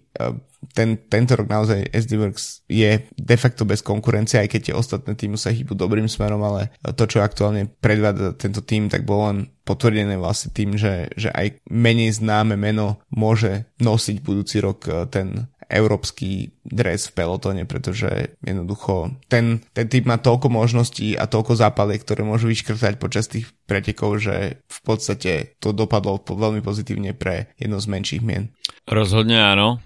ten, 0.76 1.00
tento 1.08 1.32
rok 1.40 1.49
naozaj 1.49 1.88
SD 1.88 2.21
Works 2.21 2.69
je 2.69 3.08
de 3.08 3.36
facto 3.40 3.64
bez 3.64 3.80
konkurencie, 3.80 4.45
aj 4.45 4.49
keď 4.52 4.60
tie 4.60 4.75
ostatné 4.76 5.16
týmy 5.16 5.40
sa 5.40 5.49
hýbu 5.49 5.73
dobrým 5.73 6.06
smerom, 6.06 6.45
ale 6.45 6.76
to, 6.95 7.08
čo 7.08 7.25
aktuálne 7.25 7.73
predváda 7.80 8.36
tento 8.36 8.60
tým, 8.60 8.93
tak 8.93 9.08
bolo 9.08 9.32
len 9.32 9.38
potvrdené 9.64 10.21
vlastne 10.21 10.52
tým, 10.52 10.76
že, 10.76 11.08
že 11.16 11.32
aj 11.32 11.64
menej 11.73 12.21
známe 12.21 12.60
meno 12.60 13.00
môže 13.08 13.64
nosiť 13.80 14.16
budúci 14.21 14.60
rok 14.60 15.08
ten 15.08 15.49
európsky 15.71 16.50
dres 16.67 17.09
v 17.09 17.15
pelotone, 17.17 17.63
pretože 17.65 18.35
jednoducho 18.43 19.15
ten, 19.30 19.63
ten 19.71 19.87
typ 19.87 20.04
má 20.04 20.19
toľko 20.19 20.50
možností 20.50 21.15
a 21.15 21.30
toľko 21.30 21.56
zápaliek, 21.56 22.02
ktoré 22.02 22.26
môžu 22.26 22.50
vyškrtať 22.50 22.99
počas 22.99 23.30
tých 23.30 23.49
pretekov, 23.71 24.19
že 24.19 24.59
v 24.67 24.80
podstate 24.83 25.54
to 25.63 25.71
dopadlo 25.71 26.19
veľmi 26.19 26.59
pozitívne 26.61 27.15
pre 27.15 27.54
jedno 27.54 27.78
z 27.78 27.87
menších 27.87 28.23
mien. 28.26 28.50
Rozhodne 28.91 29.39
áno. 29.39 29.78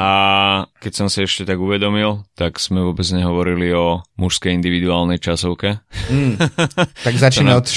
A 0.00 0.08
keď 0.80 0.92
som 0.96 1.06
si 1.12 1.28
ešte 1.28 1.44
tak 1.44 1.60
uvedomil, 1.60 2.24
tak 2.32 2.56
sme 2.56 2.80
vôbec 2.80 3.04
nehovorili 3.12 3.68
o 3.76 4.00
mužskej 4.16 4.56
individuálnej 4.56 5.20
časovke. 5.20 5.84
Mm, 6.08 6.40
tak 7.06 7.14
začneme 7.20 7.52
od, 7.52 7.68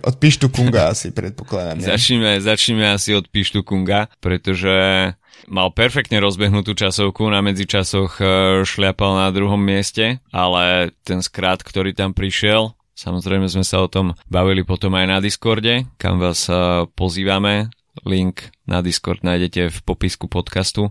od 0.00 0.14
Pištu 0.16 0.48
Kunga 0.48 0.96
asi, 0.96 1.12
predpokladám. 1.12 1.84
Začneme, 1.84 2.40
začneme 2.40 2.88
asi 2.88 3.12
od 3.12 3.28
Pištu 3.28 3.60
Kunga, 3.60 4.08
pretože 4.24 4.72
Mal 5.52 5.68
perfektne 5.68 6.16
rozbehnutú 6.24 6.72
časovku, 6.72 7.28
na 7.28 7.44
medzičasoch 7.44 8.16
e, 8.16 8.24
šliapal 8.64 9.20
na 9.20 9.28
druhom 9.28 9.60
mieste, 9.60 10.16
ale 10.32 10.96
ten 11.04 11.20
skrát, 11.20 11.60
ktorý 11.60 11.92
tam 11.92 12.16
prišiel, 12.16 12.72
samozrejme 12.96 13.44
sme 13.52 13.60
sa 13.60 13.84
o 13.84 13.88
tom 13.92 14.16
bavili 14.32 14.64
potom 14.64 14.96
aj 14.96 15.06
na 15.12 15.18
Discorde, 15.20 15.84
kam 16.00 16.24
vás 16.24 16.48
e, 16.48 16.88
pozývame. 16.96 17.68
Link 18.08 18.48
na 18.64 18.80
Discord 18.80 19.20
nájdete 19.20 19.68
v 19.68 19.78
popisku 19.84 20.24
podcastu. 20.24 20.88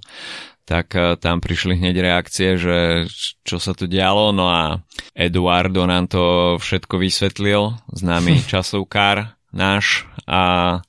Tak 0.69 0.93
e, 0.93 1.17
tam 1.17 1.41
prišli 1.41 1.81
hneď 1.81 1.97
reakcie, 1.97 2.53
že 2.61 3.09
čo 3.41 3.57
sa 3.57 3.73
tu 3.73 3.89
dialo, 3.89 4.29
no 4.29 4.45
a 4.45 4.77
Eduardo 5.17 5.89
nám 5.89 6.05
to 6.05 6.21
všetko 6.61 7.01
vysvetlil, 7.01 7.81
známy 7.97 8.45
časovkár 8.53 9.40
náš 9.51 10.07
a 10.25 10.79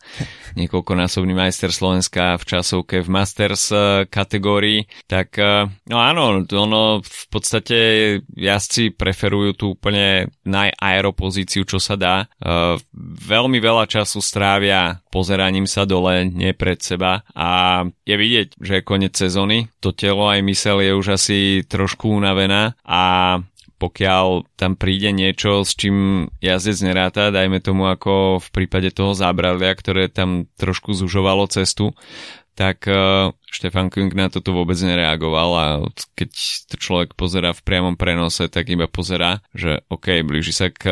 niekoľkonásobný 0.54 1.32
majster 1.32 1.72
Slovenska 1.72 2.36
v 2.36 2.44
časovke 2.44 3.00
v 3.00 3.08
Masters 3.08 3.72
eh, 3.72 4.04
kategórii, 4.06 4.84
tak 5.08 5.34
eh, 5.40 5.66
no 5.88 5.96
áno, 5.98 6.44
ono 6.44 7.00
v 7.00 7.24
podstate 7.32 7.76
jazdci 8.30 8.94
preferujú 8.94 9.50
tú 9.56 9.64
úplne 9.74 10.30
najaeropozíciu, 10.44 11.64
čo 11.64 11.80
sa 11.80 11.96
dá. 11.96 12.16
Eh, 12.38 12.76
veľmi 13.26 13.58
veľa 13.58 13.88
času 13.88 14.20
strávia 14.20 15.02
pozeraním 15.12 15.68
sa 15.68 15.84
dole, 15.84 16.24
nie 16.24 16.56
pred 16.56 16.80
seba. 16.80 17.20
A 17.36 17.84
je 18.08 18.16
vidieť, 18.16 18.56
že 18.56 18.80
je 18.80 18.88
koniec 18.88 19.12
sezóny, 19.12 19.68
to 19.84 19.92
telo 19.92 20.32
aj 20.32 20.40
mysel 20.48 20.80
je 20.80 20.96
už 20.96 21.20
asi 21.20 21.38
trošku 21.68 22.08
unavená. 22.08 22.72
A 22.80 23.36
pokiaľ 23.82 24.46
tam 24.54 24.78
príde 24.78 25.10
niečo, 25.10 25.66
s 25.66 25.74
čím 25.74 26.30
jazdec 26.38 26.78
neráta, 26.86 27.34
dajme 27.34 27.58
tomu 27.58 27.90
ako 27.90 28.38
v 28.38 28.48
prípade 28.54 28.94
toho 28.94 29.10
zábradlia, 29.10 29.74
ktoré 29.74 30.06
tam 30.06 30.46
trošku 30.54 30.94
zužovalo 30.94 31.50
cestu, 31.50 31.90
tak 32.54 32.86
uh, 32.86 33.34
Štefan 33.50 33.90
Kung 33.90 34.12
na 34.14 34.30
toto 34.30 34.54
vôbec 34.54 34.78
nereagoval 34.78 35.50
a 35.58 35.66
keď 36.14 36.30
to 36.70 36.76
človek 36.78 37.18
pozera 37.18 37.50
v 37.50 37.64
priamom 37.66 37.98
prenose, 37.98 38.46
tak 38.46 38.70
iba 38.70 38.86
pozera, 38.86 39.42
že 39.50 39.82
OK, 39.90 40.22
blíži 40.22 40.54
sa 40.54 40.70
k, 40.70 40.86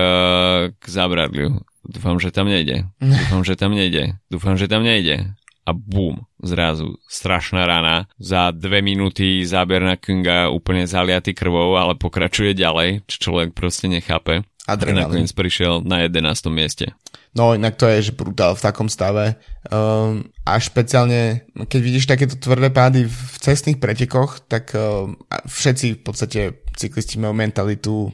k 0.75 0.85
zábradliu. 0.85 1.63
Dúfam, 1.87 2.19
že 2.19 2.35
tam 2.35 2.51
nejde. 2.51 2.91
Dúfam, 3.01 3.47
že 3.47 3.55
tam 3.55 3.71
nejde. 3.71 4.19
Dúfam, 4.33 4.59
že 4.59 4.67
tam 4.67 4.83
nejde 4.83 5.39
a 5.71 5.73
bum, 5.73 6.27
zrazu 6.43 6.99
strašná 7.07 7.63
rana. 7.63 8.11
Za 8.19 8.51
dve 8.51 8.83
minúty 8.83 9.47
záber 9.47 9.79
na 9.87 9.95
Kunga 9.95 10.51
úplne 10.51 10.91
zaliatý 10.91 11.31
krvou, 11.31 11.79
ale 11.79 11.95
pokračuje 11.95 12.59
ďalej, 12.59 13.07
čo 13.07 13.31
človek 13.31 13.55
proste 13.55 13.87
nechápe. 13.87 14.43
A 14.67 14.75
nakoniec 14.77 15.31
prišiel 15.35 15.83
na 15.83 16.07
11. 16.07 16.51
mieste. 16.51 16.95
No 17.35 17.55
inak 17.55 17.79
to 17.79 17.87
je, 17.87 18.11
že 18.11 18.19
brutál 18.19 18.59
v 18.59 18.65
takom 18.67 18.91
stave. 18.91 19.39
Um, 19.71 20.31
a 20.43 20.59
špeciálne, 20.59 21.47
keď 21.55 21.81
vidíš 21.83 22.11
takéto 22.11 22.35
tvrdé 22.39 22.75
pády 22.75 23.07
v 23.07 23.35
cestných 23.39 23.79
pretekoch, 23.79 24.43
tak 24.51 24.75
um, 24.75 25.15
všetci 25.47 25.87
v 25.99 26.03
podstate 26.03 26.41
cyklisti 26.75 27.23
majú 27.23 27.35
mentalitu 27.35 28.11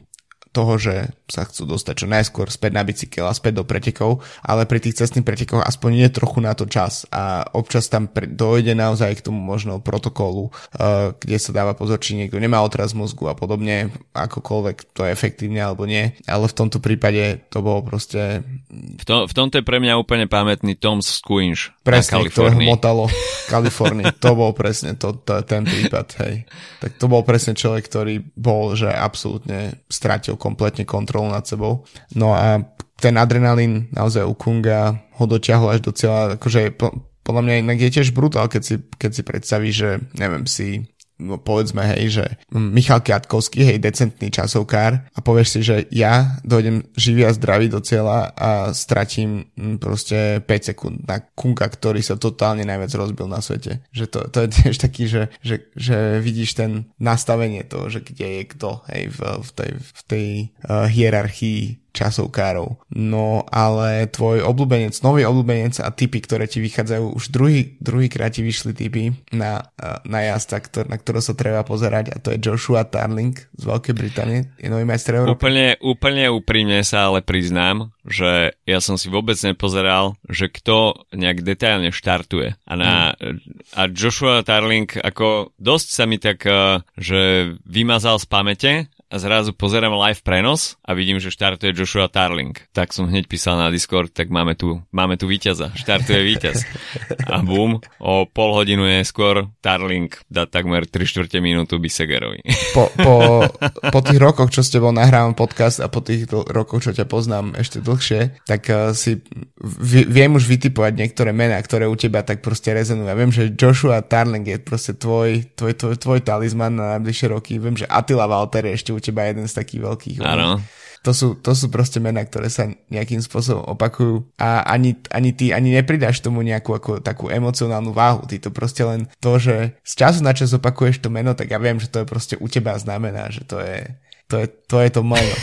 toho, 0.53 0.73
že 0.81 1.13
sa 1.27 1.43
chcú 1.43 1.75
dostať 1.75 1.95
čo 1.99 2.07
najskôr 2.07 2.47
späť 2.55 2.73
na 2.79 2.87
bicykel 2.87 3.27
a 3.27 3.35
späť 3.35 3.63
do 3.63 3.65
pretekov, 3.67 4.23
ale 4.47 4.63
pri 4.63 4.79
tých 4.79 5.03
cestných 5.03 5.27
pretekoch 5.27 5.59
aspoň 5.59 6.07
je 6.07 6.09
trochu 6.15 6.39
na 6.39 6.55
to 6.55 6.71
čas 6.71 7.03
a 7.11 7.43
občas 7.51 7.91
tam 7.91 8.07
pre, 8.07 8.31
dojde 8.31 8.79
naozaj 8.79 9.19
k 9.19 9.25
tomu 9.27 9.43
možno 9.43 9.83
protokolu, 9.83 10.55
uh, 10.79 11.19
kde 11.19 11.39
sa 11.43 11.51
dáva 11.51 11.75
pozor, 11.75 11.99
či 11.99 12.15
niekto 12.15 12.39
nemá 12.39 12.63
otraz 12.63 12.95
mozgu 12.95 13.27
a 13.27 13.35
podobne, 13.35 13.91
akokoľvek 14.15 14.95
to 14.95 15.03
je 15.03 15.11
efektívne 15.11 15.59
alebo 15.59 15.83
nie, 15.83 16.15
ale 16.31 16.47
v 16.47 16.55
tomto 16.55 16.79
prípade 16.79 17.43
to 17.51 17.59
bolo 17.59 17.83
proste... 17.83 18.47
V, 18.71 19.03
to, 19.03 19.27
v 19.27 19.35
tomto 19.35 19.59
je 19.59 19.67
pre 19.67 19.83
mňa 19.83 19.99
úplne 19.99 20.31
pamätný 20.31 20.79
Tom 20.79 21.03
Squinch 21.03 21.75
presne, 21.83 22.23
ktorého 22.23 22.63
motalo 22.63 23.11
v 23.11 23.19
Kalifornii. 23.55 24.15
to 24.23 24.31
bol 24.39 24.55
presne 24.55 24.95
to, 24.95 25.19
to, 25.27 25.43
ten 25.43 25.67
prípad, 25.67 26.07
hej. 26.23 26.47
Tak 26.79 27.03
to 27.03 27.11
bol 27.11 27.27
presne 27.27 27.59
človek, 27.59 27.83
ktorý 27.91 28.15
bol, 28.39 28.79
že 28.79 28.87
absolútne 28.95 29.83
stratil 29.91 30.39
kompletne 30.39 30.87
kontrolu 30.87 31.16
kontrolu 31.17 31.33
nad 31.33 31.49
sebou. 31.49 31.85
No 32.13 32.37
a 32.37 32.61
ten 33.01 33.17
adrenalín 33.17 33.89
naozaj 33.93 34.25
u 34.25 34.37
Kunga 34.37 35.01
ho 35.17 35.25
dotiahol 35.25 35.77
až 35.77 35.81
do 35.81 35.93
cieľa, 35.97 36.37
akože 36.37 36.77
podľa 37.25 37.43
mňa 37.43 37.55
inak 37.65 37.79
je 37.81 37.91
tiež 37.93 38.13
brutál, 38.13 38.47
keď 38.53 38.63
si, 38.63 38.75
keď 39.01 39.11
si 39.13 39.23
predstavíš, 39.25 39.75
že 39.77 39.91
neviem, 40.21 40.45
si 40.45 40.85
no 41.19 41.41
povedzme, 41.41 41.97
hej, 41.97 42.21
že 42.21 42.25
Michal 42.53 43.01
Kiatkovský, 43.01 43.65
hej, 43.65 43.79
decentný 43.81 44.29
časovkár 44.29 45.09
a 45.13 45.19
povieš 45.25 45.49
si, 45.49 45.61
že 45.65 45.77
ja 45.89 46.37
dojdem 46.45 46.85
živý 46.93 47.25
a 47.25 47.33
zdravý 47.33 47.73
do 47.73 47.81
cieľa 47.81 48.33
a 48.37 48.71
stratím 48.77 49.49
hm, 49.57 49.77
proste 49.81 50.45
5 50.45 50.69
sekúnd 50.73 50.97
na 51.09 51.25
Kunka, 51.25 51.69
ktorý 51.69 52.05
sa 52.05 52.21
totálne 52.21 52.65
najviac 52.69 52.93
rozbil 52.93 53.29
na 53.29 53.41
svete. 53.41 53.85
Že 53.93 54.05
to, 54.13 54.21
to 54.29 54.39
je 54.45 54.49
tiež 54.61 54.77
taký, 54.77 55.05
že, 55.09 55.23
že, 55.41 55.73
že 55.73 56.21
vidíš 56.21 56.57
ten 56.57 56.93
nastavenie 57.01 57.65
toho, 57.65 57.89
že 57.89 58.05
kde 58.05 58.41
je 58.41 58.43
kto, 58.53 58.85
hej, 58.93 59.09
v, 59.13 59.21
v 59.41 59.51
tej, 59.57 59.71
v 59.81 60.01
tej 60.05 60.29
uh, 60.69 60.85
hierarchii 60.89 61.86
časovkárov. 61.97 62.93
No 62.93 63.49
ale 63.49 64.05
tvoj 64.13 64.45
obľúbenec, 64.45 65.01
nový 65.01 65.25
obľúbenec 65.25 65.81
a 65.81 65.89
typy, 65.89 66.21
ktoré 66.21 66.45
ti 66.45 66.61
vychádzajú, 66.61 67.17
už 67.17 67.33
druhý, 67.33 67.81
druhý 67.81 68.13
krát 68.13 68.37
ti 68.37 68.45
vyšli 68.45 68.77
typy 68.77 69.17
na, 69.33 69.73
na 70.05 70.21
jazda, 70.29 70.61
ktor, 70.61 70.85
na 70.85 71.01
ktorého 71.01 71.25
sa 71.25 71.33
treba 71.33 71.65
pozerať 71.65 72.13
a 72.13 72.21
to 72.21 72.37
je 72.37 72.43
Joshua 72.45 72.85
Tarling 72.85 73.33
z 73.33 73.65
Veľkej 73.65 73.95
Británie, 73.97 74.53
je 74.61 74.69
nový 74.69 74.85
majster 74.85 75.17
Európy. 75.17 75.41
Úplne, 75.41 75.67
úplne 75.81 76.25
úprimne 76.29 76.85
sa 76.85 77.09
ale 77.09 77.25
priznám, 77.25 77.97
že 78.07 78.55
ja 78.69 78.79
som 78.79 78.95
si 78.95 79.11
vôbec 79.11 79.35
nepozeral, 79.43 80.15
že 80.31 80.47
kto 80.47 81.09
nejak 81.11 81.43
detailne 81.43 81.91
štartuje. 81.91 82.55
A, 82.63 82.73
na, 82.79 83.17
mm. 83.19 83.75
a 83.75 83.83
Joshua 83.91 84.47
Tarling 84.47 84.87
ako 85.03 85.51
dosť 85.59 85.89
sa 85.91 86.05
mi 86.07 86.19
tak, 86.23 86.47
eh, 86.47 86.83
že 86.95 87.53
vymazal 87.67 88.23
z 88.23 88.27
pamäte 88.27 88.73
a 89.07 89.23
zrazu 89.23 89.55
pozerám 89.55 89.95
live 89.95 90.19
prenos 90.27 90.75
a 90.83 90.91
vidím, 90.91 91.23
že 91.23 91.31
štartuje 91.31 91.71
Joshua 91.71 92.11
Tarling. 92.11 92.59
Tak 92.75 92.91
som 92.91 93.07
hneď 93.07 93.31
písal 93.31 93.55
na 93.55 93.71
Discord, 93.71 94.11
tak 94.11 94.35
máme 94.35 94.59
tu, 94.59 94.83
máme 94.91 95.15
tu 95.15 95.31
víťaza. 95.31 95.71
Štartuje 95.79 96.27
víťaz. 96.27 96.67
A 97.31 97.43
bum, 97.43 97.79
o 98.03 98.27
pol 98.27 98.51
hodinu 98.55 98.87
neskôr 98.87 99.47
Tarling 99.63 100.11
dá 100.27 100.47
takmer 100.47 100.87
3 100.87 101.07
čtvrte 101.07 101.39
minútu 101.39 101.79
Bisegerovi. 101.79 102.43
Po, 102.75 102.91
po, 102.99 103.15
po 103.95 104.01
tých 104.03 104.19
rokoch, 104.19 104.51
čo 104.51 104.67
s 104.67 104.75
tebou 104.75 104.91
nahrávam 104.91 105.39
podcast 105.39 105.79
a 105.79 105.87
po 105.87 106.03
tých 106.03 106.27
rokoch, 106.31 106.83
čo 106.83 106.91
ťa 106.91 107.07
poznám 107.07 107.55
ešte 107.55 107.79
dlhšie, 107.83 108.43
tak 108.47 108.67
uh, 108.71 108.91
si 108.91 109.23
v- 109.59 110.07
viem 110.07 110.35
už 110.35 110.47
vytipovať 110.51 110.99
niektoré 110.99 111.31
mená, 111.31 111.59
ktoré 111.63 111.87
u 111.87 111.95
teba 111.95 112.27
tak 112.27 112.43
proste 112.43 112.75
rezonujú. 112.75 113.07
Ja 113.07 113.15
viem, 113.19 113.31
že 113.31 113.55
Joshua 113.55 114.03
Tarling 114.03 114.47
je 114.47 114.59
proste 114.59 114.99
tvoj, 114.99 115.47
tvoj, 115.55 115.79
tvoj, 115.79 115.95
tvoj 115.99 116.21
talizman 116.27 116.75
na 116.75 116.87
najbližšie 116.99 117.27
roky. 117.31 117.59
Viem, 117.63 117.79
že 117.79 117.87
Attila 117.87 118.27
Valter 118.27 118.67
je 118.67 118.75
ešte 118.75 118.96
u 118.97 119.01
teba 119.01 119.29
jeden 119.29 119.45
z 119.45 119.55
takých 119.55 119.81
veľkých. 119.85 120.19
Áno. 120.25 120.65
To 121.05 121.15
sú, 121.15 121.39
to 121.39 121.55
sú 121.55 121.71
proste 121.71 122.03
mená, 122.03 122.27
ktoré 122.27 122.51
sa 122.51 122.67
nejakým 122.91 123.23
spôsobom 123.23 123.63
opakujú 123.79 124.27
a 124.43 124.67
ani, 124.67 124.99
ani 125.15 125.31
ty 125.31 125.55
ani 125.55 125.71
nepridáš 125.71 126.19
tomu 126.19 126.43
nejakú 126.43 126.75
ako, 126.75 126.99
takú 126.99 127.31
emocionálnu 127.31 127.95
váhu. 127.95 128.27
Ty 128.27 128.43
to 128.43 128.51
proste 128.51 128.83
len 128.83 129.07
to, 129.23 129.39
že 129.39 129.79
z 129.87 129.93
času 129.95 130.27
na 130.27 130.35
čas 130.35 130.51
opakuješ 130.51 130.99
to 130.99 131.13
meno, 131.13 131.31
tak 131.39 131.55
ja 131.55 131.63
viem, 131.63 131.79
že 131.79 131.93
to 131.93 132.03
je 132.03 132.11
proste 132.11 132.35
u 132.43 132.51
teba 132.51 132.75
znamená, 132.75 133.31
že 133.31 133.47
to 133.47 133.63
je 133.63 133.87
to, 134.27 134.43
je, 134.43 134.47
to, 134.67 134.77
je 134.83 134.91
to 134.91 135.03
meno. 135.07 135.37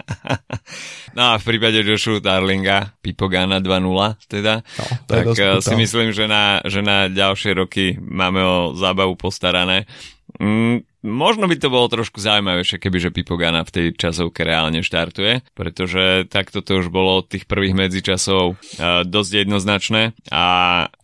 No 1.17 1.35
a 1.35 1.41
v 1.41 1.45
prípade 1.57 1.81
Joshua 1.83 2.21
Darlinga, 2.21 2.95
Pipogana 3.03 3.59
2.0 3.59 4.31
teda, 4.31 4.63
no, 4.63 4.85
tak 5.09 5.33
eh, 5.35 5.59
si 5.59 5.75
myslím, 5.75 6.15
že 6.15 6.29
na, 6.31 6.63
že 6.63 6.85
na 6.85 7.11
ďalšie 7.11 7.57
roky 7.57 7.99
máme 7.99 8.39
o 8.45 8.57
zábavu 8.77 9.17
postarané. 9.19 9.91
Mm, 10.39 10.87
možno 11.05 11.49
by 11.49 11.57
to 11.57 11.69
bolo 11.73 11.87
trošku 11.89 12.21
zaujímavejšie, 12.21 12.81
kebyže 12.81 13.11
Pipogana 13.13 13.65
v 13.65 13.73
tej 13.73 13.87
časovke 13.97 14.45
reálne 14.45 14.85
štartuje, 14.85 15.45
pretože 15.53 16.29
takto 16.29 16.61
to 16.65 16.81
už 16.81 16.89
bolo 16.89 17.21
od 17.21 17.29
tých 17.29 17.45
prvých 17.45 17.77
medzičasov 17.77 18.45
uh, 18.55 19.03
dosť 19.05 19.47
jednoznačné. 19.47 20.17
A 20.33 20.45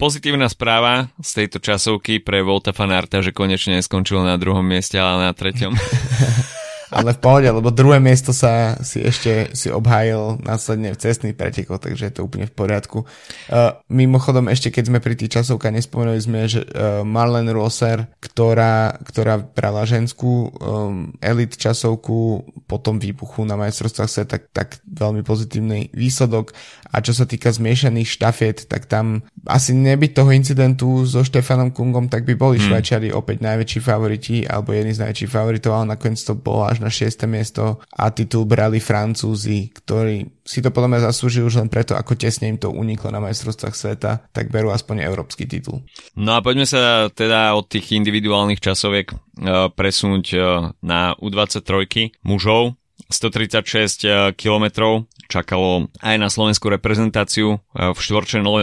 pozitívna 0.01 0.49
správa 0.49 1.13
z 1.21 1.45
tejto 1.45 1.59
časovky 1.61 2.21
pre 2.21 2.41
Volta 2.41 2.73
Fanarta, 2.73 3.21
že 3.21 3.37
konečne 3.37 3.79
neskončil 3.81 4.25
na 4.25 4.41
druhom 4.41 4.65
mieste, 4.65 4.97
ale 4.97 5.29
na 5.29 5.33
treťom. 5.33 5.73
ale 6.97 7.13
v 7.13 7.21
pohode, 7.21 7.49
lebo 7.53 7.69
druhé 7.69 8.01
miesto 8.01 8.33
sa 8.33 8.81
si 8.81 9.05
ešte 9.05 9.53
si 9.53 9.69
obhájil 9.69 10.41
následne 10.41 10.97
v 10.97 11.01
cestných 11.01 11.37
pretekoch, 11.37 11.77
takže 11.77 12.09
je 12.09 12.15
to 12.17 12.25
úplne 12.25 12.49
v 12.49 12.57
poriadku. 12.57 13.05
Uh, 13.53 13.77
mimochodom, 13.93 14.49
ešte 14.49 14.73
keď 14.73 14.89
sme 14.89 14.99
pri 15.05 15.13
tých 15.13 15.37
časovkách, 15.37 15.77
nespomenuli 15.77 16.17
sme, 16.17 16.49
že 16.49 16.65
uh, 16.65 17.05
Marlene 17.05 17.53
Rosser, 17.53 18.09
ktorá, 18.25 18.97
ktorá 19.05 19.37
brala 19.45 19.85
ženskú 19.85 20.49
um, 20.57 21.13
elit 21.21 21.61
časovku 21.61 22.49
po 22.65 22.77
tom 22.81 22.97
výbuchu 22.97 23.45
na 23.45 23.61
majstrovstvách 23.61 24.09
sa 24.09 24.25
tak, 24.25 24.49
tak 24.57 24.81
veľmi 24.89 25.21
pozitívny 25.21 25.93
výsledok. 25.93 26.57
A 26.90 27.03
čo 27.03 27.12
sa 27.12 27.27
týka 27.27 27.51
zmiešaných 27.51 28.09
štafet, 28.09 28.57
tak 28.70 28.87
tam 28.87 29.27
asi 29.46 29.75
nebyť 29.75 30.11
toho 30.14 30.31
incidentu 30.35 31.03
so 31.07 31.22
Štefanom 31.22 31.75
Kungom, 31.75 32.07
tak 32.11 32.27
by 32.27 32.35
boli 32.38 32.57
hmm. 32.59 32.66
Švajčiari 32.70 33.09
opäť 33.14 33.42
najväčší 33.42 33.81
favoriti, 33.83 34.42
alebo 34.46 34.75
jedni 34.75 34.94
z 34.94 35.03
najväčších 35.07 35.33
favoritov, 35.33 35.72
ale 35.75 35.94
nakoniec 35.99 36.20
to 36.22 36.35
bola 36.38 36.70
až 36.75 36.83
na 36.83 36.90
6. 36.90 37.27
miesto 37.27 37.83
a 37.94 38.11
titul 38.11 38.46
brali 38.46 38.79
Francúzi, 38.83 39.70
ktorí 39.70 40.37
si 40.46 40.62
to 40.62 40.70
podľa 40.70 40.88
mňa 40.94 41.01
zaslúžili 41.11 41.42
už 41.42 41.59
len 41.59 41.68
preto, 41.68 41.99
ako 41.99 42.14
tesne 42.14 42.46
im 42.46 42.59
to 42.59 42.70
uniklo 42.70 43.11
na 43.11 43.18
majstrovstvách 43.18 43.75
sveta, 43.75 44.31
tak 44.31 44.55
berú 44.55 44.70
aspoň 44.70 45.03
európsky 45.03 45.44
titul. 45.51 45.83
No 46.14 46.38
a 46.38 46.40
poďme 46.40 46.64
sa 46.64 47.11
teda 47.11 47.59
od 47.59 47.66
tých 47.66 47.99
individuálnych 47.99 48.62
časoviek 48.62 49.11
uh, 49.11 49.66
presunúť 49.75 50.27
uh, 50.38 50.70
na 50.87 51.18
U23 51.18 52.22
mužov. 52.22 52.79
136 53.07 54.35
kilometrov 54.35 55.07
čakalo 55.27 55.91
aj 56.01 56.17
na 56.19 56.29
slovenskú 56.31 56.71
reprezentáciu 56.71 57.59
e, 57.75 57.93
v, 57.93 57.99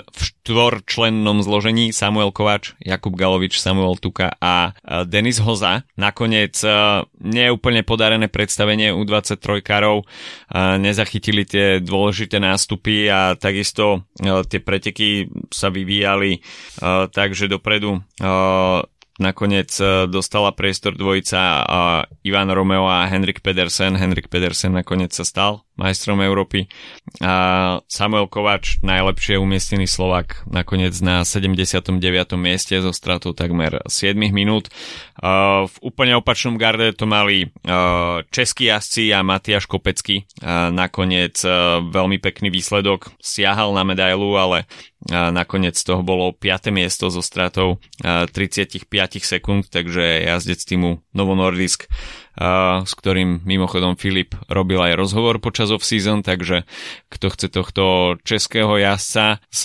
v 0.01 0.21
štvorčlennom 0.23 1.43
zložení 1.43 1.91
Samuel 1.91 2.31
Kovač, 2.31 2.75
Jakub 2.81 3.15
Galovič, 3.15 3.59
Samuel 3.59 3.99
Tuka 3.99 4.35
a 4.39 4.71
e, 4.71 5.03
Denis 5.07 5.39
Hoza. 5.43 5.85
Nakoniec 5.95 6.55
e, 6.63 6.69
neúplne 7.21 7.83
podarené 7.83 8.27
predstavenie 8.27 8.91
u 8.91 9.03
23 9.03 9.63
karov 9.63 10.05
nezachytili 10.53 11.47
tie 11.47 11.79
dôležité 11.81 12.37
nástupy 12.37 13.09
a 13.09 13.33
takisto 13.33 14.05
tie 14.21 14.59
preteky 14.61 15.27
sa 15.49 15.73
vyvíjali 15.73 16.43
takže 17.09 17.49
dopredu 17.49 18.03
nakoniec 19.23 19.71
e, 19.79 20.11
dostala 20.11 20.51
priestor 20.51 20.99
dvojica 20.99 21.63
Ivan 22.27 22.51
Romeo 22.51 22.91
a 22.91 23.07
Henrik 23.07 23.39
Pedersen. 23.39 23.95
Henrik 23.95 24.27
Pedersen 24.27 24.75
nakoniec 24.75 25.15
sa 25.15 25.23
stal 25.23 25.63
majstrom 25.73 26.21
Európy. 26.21 26.69
A 27.23 27.33
Samuel 27.89 28.29
Kovač, 28.29 28.77
najlepšie 28.85 29.41
umiestnený 29.41 29.89
Slovak, 29.89 30.45
nakoniec 30.45 30.93
na 31.01 31.25
79. 31.25 31.97
mieste 32.37 32.77
zo 32.77 32.93
stratou 32.93 33.33
takmer 33.33 33.81
7 33.89 34.13
minút. 34.13 34.69
V 35.65 35.75
úplne 35.81 36.13
opačnom 36.17 36.61
garde 36.61 36.93
to 36.93 37.09
mali 37.09 37.49
českí 38.29 38.69
jazdci 38.69 39.17
a 39.17 39.25
Matiaš 39.25 39.65
Kopecký. 39.65 40.29
Nakoniec 40.69 41.41
veľmi 41.89 42.21
pekný 42.21 42.53
výsledok, 42.53 43.09
siahal 43.17 43.73
na 43.73 43.81
medailu, 43.81 44.37
ale 44.37 44.69
nakoniec 45.09 45.75
toho 45.83 45.99
bolo 46.03 46.31
5. 46.31 46.71
miesto 46.71 47.11
so 47.11 47.19
stratou 47.19 47.79
35 48.03 48.87
sekúnd, 49.19 49.67
takže 49.67 50.23
jazdec 50.23 50.59
týmu 50.63 51.03
Novo 51.11 51.35
Nordisk 51.35 51.91
s 52.83 52.91
ktorým 52.97 53.45
mimochodom 53.45 53.93
Filip 53.93 54.33
robil 54.49 54.81
aj 54.81 54.97
rozhovor 54.97 55.37
počas 55.37 55.69
off-season, 55.69 56.25
takže 56.25 56.65
kto 57.13 57.25
chce 57.29 57.47
tohto 57.53 57.83
českého 58.25 58.73
jazdca 58.81 59.37
s 59.53 59.63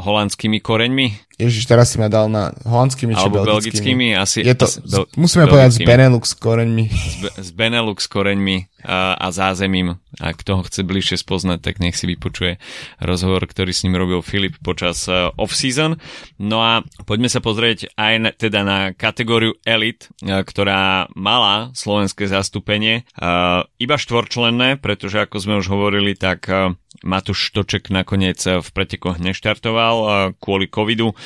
holandskými 0.00 0.64
koreňmi, 0.64 1.26
Ježiš, 1.36 1.68
teraz 1.68 1.92
si 1.92 2.00
ma 2.00 2.08
dal 2.08 2.32
na 2.32 2.48
holandskými 2.64 3.12
či 3.12 3.20
Alebo 3.20 3.44
belgickými. 3.44 3.52
belgickými 3.52 4.06
asi, 4.16 4.40
je 4.40 4.56
to, 4.56 4.64
asi, 4.72 4.80
bel, 4.88 5.04
musíme 5.20 5.44
povedať 5.44 5.70
s 5.76 5.80
Benelux 5.84 6.24
koreňmi. 6.32 6.84
S, 6.88 7.16
be, 7.20 7.28
s 7.28 7.50
Benelux 7.52 8.00
koreňmi 8.08 8.72
a, 8.80 9.20
a 9.20 9.28
zázemím. 9.28 10.00
A 10.16 10.32
kto 10.32 10.56
ho 10.56 10.62
chce 10.64 10.80
bližšie 10.80 11.20
spoznať, 11.20 11.60
tak 11.60 11.76
nech 11.76 11.92
si 11.92 12.08
vypočuje 12.08 12.56
rozhovor, 13.04 13.44
ktorý 13.44 13.68
s 13.68 13.84
ním 13.84 14.00
robil 14.00 14.24
Filip 14.24 14.56
počas 14.64 15.04
uh, 15.12 15.28
off-season. 15.36 16.00
No 16.40 16.64
a 16.64 16.80
poďme 17.04 17.28
sa 17.28 17.44
pozrieť 17.44 17.92
aj 18.00 18.14
na, 18.16 18.30
teda 18.32 18.64
na 18.64 18.78
kategóriu 18.96 19.60
Elite, 19.68 20.08
uh, 20.24 20.40
ktorá 20.40 21.12
mala 21.12 21.68
slovenské 22.06 22.30
zastúpenie. 22.30 23.02
Iba 23.66 23.96
štvorčlenné, 23.98 24.78
pretože 24.78 25.26
ako 25.26 25.36
sme 25.42 25.54
už 25.58 25.66
hovorili, 25.66 26.14
tak 26.14 26.46
Matúš 27.02 27.50
Štoček 27.50 27.90
nakoniec 27.90 28.38
v 28.38 28.68
pretekoch 28.70 29.18
neštartoval 29.18 30.30
kvôli 30.38 30.70
covidu. 30.70 31.18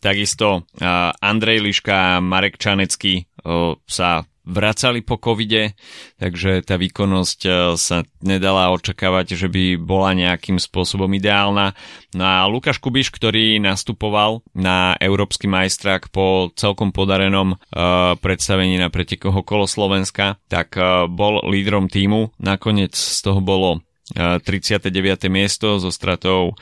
Takisto 0.00 0.64
Andrej 1.20 1.60
Liška 1.60 1.92
a 1.92 2.24
Marek 2.24 2.56
Čanecký 2.56 3.28
sa 3.84 4.24
vracali 4.48 5.04
po 5.04 5.20
covide, 5.20 5.76
takže 6.16 6.64
tá 6.64 6.80
výkonnosť 6.80 7.40
sa 7.76 8.02
nedala 8.24 8.72
očakávať, 8.72 9.36
že 9.36 9.48
by 9.52 9.76
bola 9.76 10.16
nejakým 10.16 10.56
spôsobom 10.56 11.12
ideálna. 11.12 11.76
No 12.16 12.24
a 12.24 12.48
Lukáš 12.48 12.80
Kubiš, 12.80 13.12
ktorý 13.12 13.60
nastupoval 13.60 14.40
na 14.56 14.96
Európsky 14.96 15.44
majstrák 15.44 16.08
po 16.08 16.48
celkom 16.56 16.90
podarenom 16.90 17.54
uh, 17.54 18.16
predstavení 18.16 18.80
na 18.80 18.88
pretekoch 18.88 19.44
okolo 19.44 19.68
Slovenska, 19.68 20.40
tak 20.48 20.74
uh, 20.80 21.04
bol 21.04 21.44
lídrom 21.46 21.92
týmu. 21.92 22.32
Nakoniec 22.40 22.96
z 22.96 23.20
toho 23.20 23.44
bolo 23.44 23.84
39. 24.14 25.28
miesto 25.28 25.76
so 25.76 25.92
stratou 25.92 26.56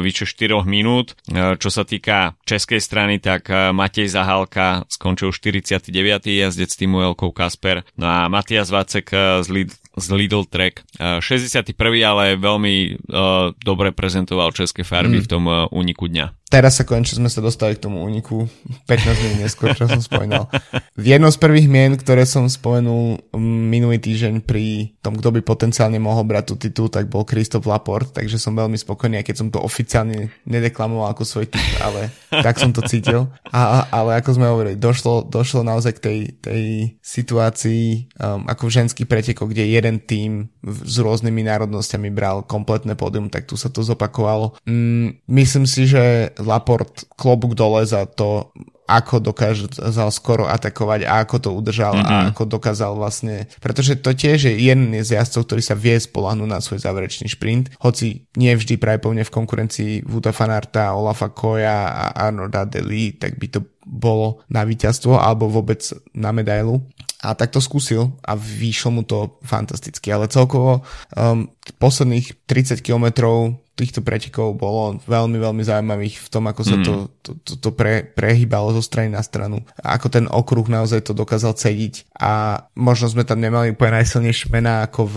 vyše 0.00 0.24
4 0.24 0.64
minút. 0.64 1.12
Čo 1.32 1.68
sa 1.68 1.84
týka 1.84 2.38
českej 2.48 2.80
strany, 2.80 3.20
tak 3.20 3.48
Matej 3.50 4.08
Zahalka 4.08 4.88
skončil 4.88 5.32
49. 5.34 5.92
jazdec 6.24 6.70
týmu 6.72 7.00
Elkou 7.12 7.30
Kasper. 7.34 7.84
No 8.00 8.08
a 8.08 8.28
Matias 8.32 8.72
Vacek 8.72 9.12
z, 9.44 9.48
Lid- 9.52 9.76
z 10.00 10.08
Lidl 10.16 10.48
Track 10.48 10.82
61. 10.98 11.76
ale 12.02 12.40
veľmi 12.40 12.74
uh, 13.12 13.52
dobre 13.60 13.92
prezentoval 13.92 14.56
české 14.56 14.82
farby 14.82 15.20
mm. 15.20 15.24
v 15.24 15.28
tom 15.28 15.44
uh, 15.46 15.68
úniku 15.70 16.08
dňa. 16.08 16.40
Teraz 16.50 16.82
sa 16.82 16.84
konečne 16.84 17.22
sme 17.22 17.30
sa 17.30 17.38
dostali 17.38 17.78
k 17.78 17.86
tomu 17.86 18.02
úniku 18.02 18.50
15 18.90 19.22
minút 19.22 19.38
neskôr, 19.38 19.70
čo 19.70 19.86
som 19.86 20.02
spomínal. 20.02 20.50
V 20.98 21.06
jedno 21.06 21.30
z 21.30 21.38
prvých 21.38 21.70
mien, 21.70 21.94
ktoré 21.94 22.26
som 22.26 22.50
spomenul 22.50 23.22
minulý 23.38 24.02
týždeň 24.02 24.42
pri 24.42 24.98
tom, 24.98 25.14
kto 25.14 25.30
by 25.30 25.46
potenciálne 25.46 26.02
mohol 26.02 26.26
brať 26.26 26.50
tú 26.50 26.54
titul, 26.58 26.90
tak 26.90 27.06
bol 27.06 27.22
Kristof 27.22 27.70
Laport, 27.70 28.10
takže 28.18 28.34
som 28.34 28.58
veľmi 28.58 28.74
spokojný, 28.74 29.22
aj 29.22 29.30
keď 29.30 29.36
som 29.38 29.48
to 29.54 29.62
oficiálne 29.62 30.34
nedeklamoval 30.42 31.14
ako 31.14 31.22
svoj 31.22 31.46
typ, 31.54 31.62
ale 31.86 32.10
tak 32.34 32.58
som 32.58 32.74
to 32.74 32.82
cítil. 32.82 33.30
A, 33.54 33.86
ale 33.90 34.18
ako 34.18 34.30
sme 34.34 34.46
hovorili, 34.50 34.74
došlo, 34.78 35.26
došlo 35.26 35.62
naozaj 35.62 35.98
k 35.98 36.02
tej, 36.02 36.18
tej 36.38 36.64
situácii 37.02 38.14
um, 38.18 38.46
ako 38.46 38.70
v 38.70 38.74
ženských 38.78 39.10
pretekoch, 39.10 39.50
kde 39.50 39.70
jeden 39.70 39.89
tým 39.98 40.46
s 40.62 40.96
rôznymi 41.02 41.42
národnosťami 41.42 42.14
bral 42.14 42.46
kompletné 42.46 42.94
pódium, 42.94 43.26
tak 43.26 43.50
tu 43.50 43.58
sa 43.58 43.72
to 43.72 43.82
zopakovalo. 43.82 44.54
Mm, 44.68 45.18
myslím 45.26 45.66
si, 45.66 45.90
že 45.90 46.30
Laport 46.38 47.10
klobúk 47.18 47.58
dole 47.58 47.82
za 47.82 48.06
to, 48.06 48.54
ako 48.90 49.22
dokázal 49.22 50.10
skoro 50.10 50.50
atakovať 50.50 51.06
a 51.06 51.22
ako 51.22 51.36
to 51.38 51.50
udržal 51.54 51.94
mm-hmm. 51.94 52.10
a 52.10 52.14
mhm. 52.18 52.28
ako 52.34 52.42
dokázal 52.50 52.98
vlastne, 52.98 53.46
pretože 53.62 53.94
to 54.02 54.10
tiež 54.10 54.50
je 54.50 54.54
jeden 54.58 54.90
z 54.98 55.14
jazdcov, 55.14 55.46
ktorý 55.46 55.62
sa 55.62 55.78
vie 55.78 55.94
spolahnúť 55.94 56.48
na 56.50 56.58
svoj 56.58 56.82
záverečný 56.82 57.30
šprint, 57.30 57.70
hoci 57.78 58.26
nie 58.34 58.50
vždy 58.50 58.82
pravdepodobne 58.82 59.22
v 59.22 59.34
konkurencii 59.34 59.92
Vuta 60.10 60.34
Fanarta, 60.34 60.98
Olafa 60.98 61.30
Koja 61.30 61.86
a 61.86 62.04
Arnolda 62.18 62.66
Deli, 62.66 63.14
tak 63.14 63.38
by 63.38 63.46
to 63.46 63.62
bolo 63.86 64.42
na 64.50 64.66
víťazstvo 64.66 65.16
alebo 65.18 65.46
vôbec 65.46 65.80
na 66.12 66.34
medailu. 66.34 66.82
A 67.20 67.36
tak 67.36 67.52
to 67.52 67.60
skúsil 67.60 68.16
a 68.24 68.32
vyšlo 68.32 68.90
mu 68.90 69.02
to 69.04 69.36
fantasticky, 69.44 70.08
ale 70.08 70.32
celkovo 70.32 70.80
um, 71.16 71.52
posledných 71.76 72.46
30 72.48 72.80
kilometrov 72.80 73.60
týchto 73.80 74.04
pretekov 74.04 74.60
bolo 74.60 75.00
veľmi, 75.08 75.40
veľmi 75.40 75.62
zaujímavých 75.64 76.20
v 76.20 76.28
tom, 76.28 76.44
ako 76.52 76.62
sa 76.68 76.76
mm. 76.76 76.84
to, 76.84 76.92
to, 77.24 77.30
to, 77.40 77.52
to 77.56 77.70
pre, 77.72 78.04
prehýbalo 78.04 78.76
zo 78.76 78.84
strany 78.84 79.08
na 79.08 79.24
stranu. 79.24 79.64
A 79.80 79.96
ako 79.96 80.12
ten 80.12 80.28
okruh 80.28 80.68
naozaj 80.68 81.00
to 81.00 81.16
dokázal 81.16 81.56
cediť 81.56 82.12
a 82.20 82.64
možno 82.76 83.08
sme 83.08 83.24
tam 83.24 83.40
nemali 83.40 83.72
úplne 83.72 84.04
najsilnejšie 84.04 84.52
mená 84.52 84.84
ako 84.84 85.00
v 85.08 85.16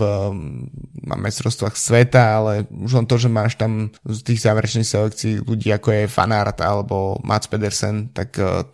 na 1.04 1.20
mestrovstvách 1.20 1.76
sveta, 1.76 2.40
ale 2.40 2.52
už 2.72 2.96
len 2.96 3.04
to, 3.04 3.20
že 3.20 3.28
máš 3.28 3.60
tam 3.60 3.92
z 4.08 4.18
tých 4.24 4.40
záverečných 4.40 4.88
selekcií 4.88 5.44
ľudí 5.44 5.68
ako 5.68 5.92
je 5.92 6.02
Fanart 6.08 6.64
alebo 6.64 7.20
Mats 7.20 7.44
Pedersen, 7.44 8.08
tak 8.16 8.40
uh, 8.40 8.64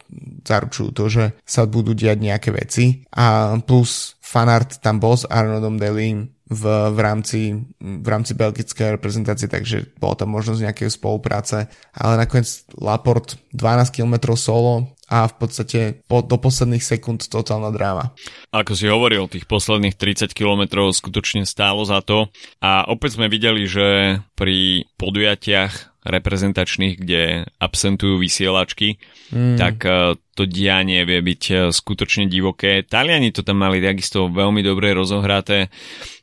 zaručujú 0.47 0.89
to, 0.95 1.05
že 1.11 1.25
sa 1.43 1.67
budú 1.67 1.91
diať 1.91 2.23
nejaké 2.23 2.55
veci. 2.55 3.03
A 3.19 3.59
plus 3.59 4.20
Fanart 4.31 4.79
tam 4.79 5.03
bol 5.03 5.19
s 5.19 5.27
Arnoldom 5.27 5.75
Delim 5.75 6.31
v, 6.47 6.63
v, 6.95 6.99
rámci, 7.03 7.67
v 7.83 8.07
rámci 8.07 8.39
belgickej 8.39 8.95
reprezentácie, 8.95 9.51
takže 9.51 9.91
bola 9.99 10.15
tam 10.15 10.31
možnosť 10.31 10.71
nejakej 10.71 10.89
spolupráce, 10.95 11.67
ale 11.91 12.15
nakoniec 12.15 12.47
Laport 12.79 13.43
12 13.51 13.91
km 13.91 14.39
solo 14.39 14.95
a 15.11 15.27
v 15.27 15.35
podstate 15.35 15.81
po, 16.07 16.23
do 16.23 16.39
posledných 16.39 16.83
sekúnd 16.83 17.27
totálna 17.27 17.75
dráma. 17.75 18.15
Ako 18.55 18.79
si 18.79 18.87
hovoril, 18.87 19.27
tých 19.27 19.51
posledných 19.51 19.99
30 19.99 20.31
km 20.31 20.87
skutočne 20.95 21.43
stálo 21.43 21.83
za 21.83 21.99
to 21.99 22.31
a 22.63 22.87
opäť 22.87 23.19
sme 23.19 23.27
videli, 23.27 23.67
že 23.67 24.23
pri 24.39 24.87
podujatiach 24.95 26.00
reprezentačných, 26.05 26.95
kde 26.97 27.45
absentujú 27.61 28.17
vysielačky, 28.17 28.97
mm. 29.33 29.57
tak 29.61 29.85
e, 29.85 30.17
to 30.33 30.49
dianie 30.49 31.05
vie 31.05 31.21
byť 31.21 31.43
e, 31.53 31.55
skutočne 31.69 32.25
divoké. 32.25 32.81
Taliani 32.89 33.29
to 33.33 33.45
tam 33.45 33.61
mali 33.61 33.85
takisto 33.85 34.33
veľmi 34.33 34.65
dobre 34.65 34.97
rozohraté. 34.97 35.69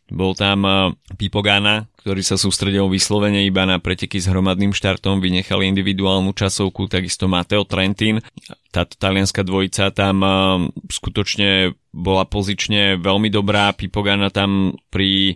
Bol 0.08 0.40
tam 0.40 0.64
uh, 0.64 0.96
Pipogana, 1.20 1.84
ktorý 2.00 2.24
sa 2.24 2.40
sústredil 2.40 2.88
vyslovene 2.88 3.44
iba 3.44 3.68
na 3.68 3.76
preteky 3.76 4.24
s 4.24 4.32
hromadným 4.32 4.72
štartom, 4.72 5.20
vynechali 5.20 5.68
individuálnu 5.68 6.32
časovku, 6.32 6.88
takisto 6.88 7.28
Mateo 7.28 7.68
Trentin. 7.68 8.24
Táto 8.72 8.96
talianská 8.96 9.44
dvojica 9.44 9.92
tam 9.92 10.24
skutočne 10.88 11.76
bola 11.92 12.24
pozične 12.24 12.96
veľmi 13.04 13.28
dobrá. 13.28 13.76
Pipogana 13.76 14.32
tam 14.32 14.80
pri 14.88 15.36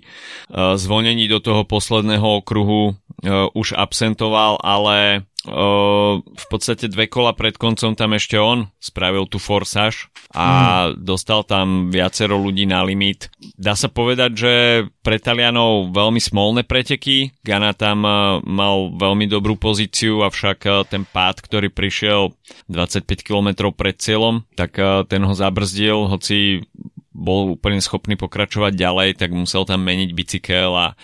zvonení 0.56 1.28
do 1.28 1.44
toho 1.44 1.68
posledného 1.68 2.40
okruhu 2.40 2.96
už 3.30 3.78
absentoval, 3.78 4.58
ale 4.62 5.26
v 5.42 6.46
podstate 6.54 6.86
dve 6.86 7.10
kola 7.10 7.34
pred 7.34 7.58
koncom 7.58 7.98
tam 7.98 8.14
ešte 8.14 8.38
on 8.38 8.70
spravil 8.78 9.26
tú 9.26 9.42
forsáž 9.42 10.14
a 10.38 10.46
mm. 10.94 11.02
dostal 11.02 11.42
tam 11.42 11.90
viacero 11.90 12.38
ľudí 12.38 12.70
na 12.70 12.86
limit. 12.86 13.34
Dá 13.58 13.74
sa 13.74 13.90
povedať, 13.90 14.32
že 14.38 14.54
pre 15.02 15.18
Talianov 15.18 15.90
veľmi 15.98 16.22
smolné 16.22 16.62
preteky. 16.62 17.34
Gana 17.42 17.74
tam 17.74 18.06
mal 18.46 18.76
veľmi 18.94 19.26
dobrú 19.26 19.58
pozíciu, 19.58 20.22
avšak 20.22 20.90
ten 20.94 21.10
pád, 21.10 21.42
ktorý 21.42 21.74
prišiel 21.74 22.38
25 22.70 23.10
km 23.26 23.74
pred 23.74 23.98
cieľom, 23.98 24.46
tak 24.54 24.78
ten 25.10 25.26
ho 25.26 25.34
zabrzdil, 25.34 26.06
hoci 26.06 26.70
bol 27.12 27.60
úplne 27.60 27.84
schopný 27.84 28.16
pokračovať 28.16 28.72
ďalej, 28.72 29.10
tak 29.20 29.36
musel 29.36 29.68
tam 29.68 29.84
meniť 29.84 30.10
bicykel 30.16 30.72
a 30.72 30.96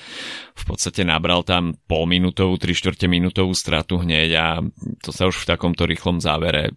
v 0.56 0.64
podstate 0.64 1.04
nabral 1.04 1.44
tam 1.44 1.76
pol 1.86 2.08
minútovú, 2.08 2.56
tri 2.56 2.72
štvrte 2.72 3.12
minútovú 3.12 3.52
stratu 3.52 4.00
hneď 4.00 4.30
a 4.40 4.48
to 5.04 5.12
sa 5.12 5.28
už 5.28 5.44
v 5.44 5.50
takomto 5.52 5.84
rýchlom 5.84 6.24
závere 6.24 6.72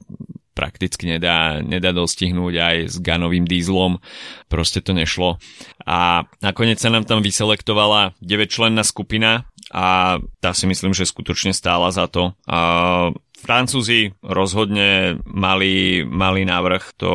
prakticky 0.51 1.09
nedá, 1.09 1.63
nedá 1.65 1.95
dostihnúť 1.95 2.55
aj 2.61 2.77
s 2.91 2.97
ganovým 3.01 3.49
dízlom, 3.49 4.03
proste 4.51 4.85
to 4.85 4.93
nešlo. 4.93 5.41
A 5.89 6.29
nakoniec 6.45 6.77
sa 6.77 6.93
nám 6.93 7.09
tam 7.09 7.25
vyselektovala 7.25 8.19
9-členná 8.21 8.85
skupina 8.85 9.49
a 9.71 10.19
tá 10.43 10.51
si 10.53 10.67
myslím, 10.67 10.93
že 10.93 11.09
skutočne 11.09 11.55
stála 11.55 11.95
za 11.95 12.11
to. 12.11 12.37
A 12.45 13.15
Francúzi 13.41 14.13
rozhodne 14.21 15.17
mali, 15.25 16.05
mali 16.05 16.45
návrh, 16.45 17.01
to, 17.01 17.13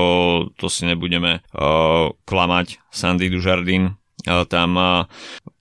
to 0.57 0.65
si 0.67 0.89
nebudeme 0.89 1.45
uh, 1.53 2.09
klamať. 2.25 2.81
Sandy 2.89 3.29
Dujardin 3.29 3.93
uh, 3.93 4.43
tam 4.49 4.69
uh, 4.73 5.05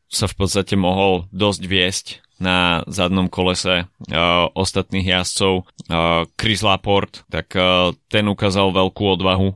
sa 0.08 0.24
v 0.24 0.34
podstate 0.34 0.74
mohol 0.80 1.28
dosť 1.30 1.62
viesť 1.68 2.06
na 2.40 2.82
zadnom 2.88 3.28
kolese 3.28 3.84
uh, 3.84 4.48
ostatných 4.56 5.04
jazdcov. 5.04 5.68
Uh, 5.86 6.24
Chris 6.34 6.64
Laporte, 6.64 7.22
tak 7.28 7.52
uh, 7.54 7.92
ten 8.08 8.24
ukázal 8.26 8.72
veľkú 8.72 9.04
odvahu 9.20 9.52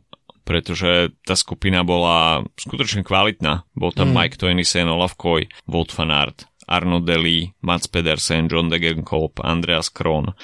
pretože 0.49 1.13
tá 1.29 1.37
skupina 1.37 1.85
bola 1.85 2.41
skutočne 2.57 3.05
kvalitná. 3.05 3.69
Bol 3.77 3.93
tam 3.93 4.09
mm. 4.09 4.15
Mike 4.17 4.37
Toenisen, 4.41 4.89
Olaf 4.89 5.13
Koy, 5.21 5.45
Wout 5.69 5.93
van 5.93 6.09
Aert, 6.09 6.49
Arno 6.69 7.01
Deli, 7.01 7.49
Mats 7.65 7.89
Pedersen, 7.89 8.47
John 8.53 8.69
Degenkolb, 8.69 9.41
Andreas 9.41 9.89
Kron, 9.89 10.37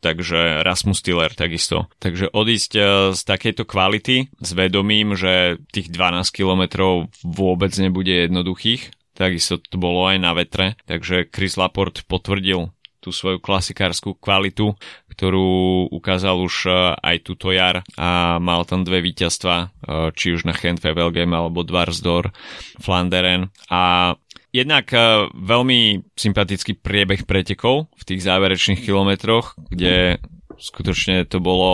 takže 0.00 0.64
Rasmus 0.64 1.04
Tiller 1.04 1.32
takisto. 1.36 1.92
Takže 2.00 2.32
odísť 2.32 2.72
z 3.12 3.20
takejto 3.20 3.68
kvality 3.68 4.32
s 4.40 4.50
vedomím, 4.56 5.12
že 5.16 5.60
tých 5.72 5.92
12 5.92 6.28
kilometrov 6.32 7.12
vôbec 7.24 7.72
nebude 7.76 8.24
jednoduchých, 8.28 8.88
takisto 9.12 9.60
to 9.60 9.76
bolo 9.76 10.08
aj 10.08 10.16
na 10.18 10.32
vetre, 10.34 10.80
takže 10.88 11.28
Chris 11.28 11.54
Laport 11.60 12.02
potvrdil 12.08 12.72
tú 13.04 13.12
svoju 13.12 13.36
klasikárskú 13.36 14.16
kvalitu, 14.16 14.80
ktorú 15.12 15.92
ukázal 15.92 16.40
už 16.40 16.72
aj 17.04 17.16
túto 17.20 17.52
jar 17.52 17.84
a 18.00 18.40
mal 18.40 18.64
tam 18.64 18.80
dve 18.80 19.04
víťazstva, 19.04 19.76
či 20.16 20.32
už 20.32 20.48
na 20.48 20.56
Gent 20.56 20.80
Wevelgem 20.80 21.28
alebo 21.36 21.68
Dvarsdor, 21.68 22.32
Flanderen. 22.80 23.52
A 23.68 24.16
jednak 24.54 24.86
uh, 24.94 25.26
veľmi 25.34 26.06
sympatický 26.14 26.78
priebeh 26.78 27.26
pretekov 27.26 27.90
v 27.98 28.02
tých 28.06 28.22
záverečných 28.22 28.86
kilometroch, 28.86 29.58
kde 29.74 30.22
skutočne 30.58 31.26
to 31.26 31.42
bolo 31.42 31.70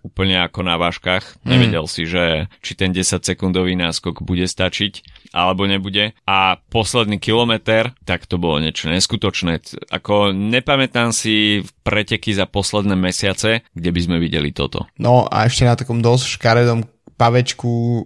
úplne 0.00 0.40
ako 0.40 0.64
na 0.64 0.80
váškach. 0.80 1.44
Hmm. 1.44 1.56
Nevedel 1.56 1.84
si, 1.84 2.08
že 2.08 2.48
či 2.64 2.72
ten 2.72 2.90
10 2.90 3.20
sekundový 3.20 3.76
náskok 3.76 4.24
bude 4.24 4.48
stačiť 4.48 5.04
alebo 5.32 5.64
nebude. 5.68 6.16
A 6.28 6.60
posledný 6.72 7.20
kilometr, 7.20 7.92
tak 8.04 8.24
to 8.28 8.36
bolo 8.40 8.60
niečo 8.60 8.88
neskutočné. 8.88 9.60
Ako 9.92 10.32
nepamätám 10.32 11.12
si 11.12 11.64
preteky 11.84 12.32
za 12.36 12.48
posledné 12.48 12.96
mesiace, 12.96 13.64
kde 13.72 13.90
by 13.92 14.00
sme 14.00 14.16
videli 14.20 14.52
toto. 14.52 14.88
No 14.96 15.28
a 15.28 15.48
ešte 15.48 15.68
na 15.68 15.76
takom 15.76 16.04
dosť 16.04 16.40
škaredom 16.40 16.88
pavečku 17.16 18.04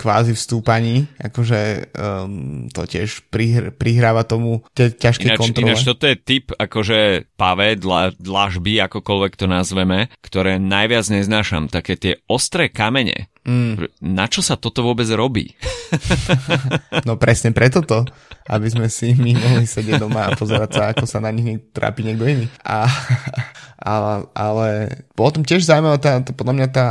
kvázi 0.00 0.32
v 0.32 0.40
stúpaní, 0.40 0.96
akože 1.20 1.92
um, 1.92 2.66
to 2.72 2.88
tiež 2.88 3.28
prihr, 3.28 3.70
prihráva 3.72 4.24
tomu 4.24 4.64
tie 4.72 4.92
ťažké 4.92 5.36
ináč, 5.36 5.38
kontrole. 5.38 5.72
Ináč 5.72 5.84
toto 5.84 6.04
je 6.08 6.16
typ 6.16 6.52
akože 6.56 7.30
pave, 7.36 7.76
dla, 7.76 8.10
dlažby, 8.16 8.80
akokoľvek 8.88 9.32
to 9.36 9.46
nazveme, 9.46 10.08
ktoré 10.24 10.56
najviac 10.56 11.06
neznášam. 11.12 11.68
Také 11.68 12.00
tie 12.00 12.14
ostré 12.26 12.72
kamene. 12.72 13.28
Mm. 13.46 13.86
Na 14.02 14.26
čo 14.26 14.42
sa 14.42 14.58
toto 14.58 14.82
vôbec 14.82 15.06
robí? 15.14 15.54
no 17.08 17.16
presne 17.16 17.54
preto 17.54 17.82
to, 17.82 18.04
aby 18.50 18.66
sme 18.70 18.86
si 18.90 19.14
my 19.14 19.36
mohli 19.36 19.66
sedieť 19.66 20.00
doma 20.00 20.30
a 20.30 20.36
pozerať 20.36 20.70
sa, 20.70 20.82
ako 20.92 21.04
sa 21.06 21.18
na 21.22 21.30
nich 21.30 21.62
trápi 21.72 22.06
niekto 22.06 22.26
iný. 22.26 22.46
A, 22.62 22.86
a, 23.90 23.92
ale 24.34 24.68
potom 25.14 25.42
tiež 25.46 25.66
zaujímavá 25.66 25.98
tá, 26.00 26.22
tá, 26.22 26.30
podľa 26.34 26.54
mňa 26.54 26.68
tá 26.70 26.86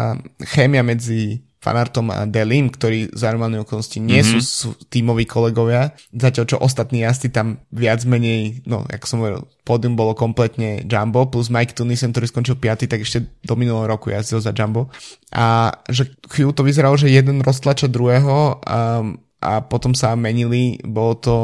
chémia 0.47 0.83
medzi 0.83 1.44
fanartom 1.65 2.13
a 2.13 2.29
Delim, 2.29 2.69
ktorí 2.69 3.09
za 3.09 3.33
okolnosti 3.33 3.97
nie 3.97 4.21
mm-hmm. 4.21 4.45
sú 4.45 4.77
tímoví 4.93 5.25
kolegovia, 5.25 5.97
zatiaľ 6.13 6.45
čo 6.45 6.57
ostatní 6.61 7.01
jazdci 7.01 7.33
tam 7.33 7.65
viac 7.73 8.05
menej, 8.05 8.61
no, 8.69 8.85
ako 8.85 9.05
som 9.09 9.17
hovoril, 9.25 9.41
pódium 9.65 9.97
bolo 9.97 10.13
kompletne 10.13 10.85
Jumbo, 10.85 11.25
plus 11.25 11.49
Mike 11.49 11.73
Tunisen, 11.73 12.13
ktorý 12.13 12.29
skončil 12.29 12.55
5, 12.61 12.85
tak 12.85 13.01
ešte 13.01 13.25
do 13.41 13.57
minulého 13.57 13.89
roku 13.89 14.13
jazdil 14.13 14.37
za 14.37 14.53
Jumbo. 14.53 14.93
A 15.33 15.73
že 15.89 16.13
chvíľu 16.29 16.53
to 16.53 16.61
vyzeralo, 16.61 16.93
že 16.93 17.09
jeden 17.09 17.41
roztlača 17.41 17.89
druhého 17.89 18.61
a, 18.61 19.01
a 19.41 19.51
potom 19.65 19.97
sa 19.97 20.13
menili, 20.13 20.77
bolo 20.85 21.17
to 21.17 21.35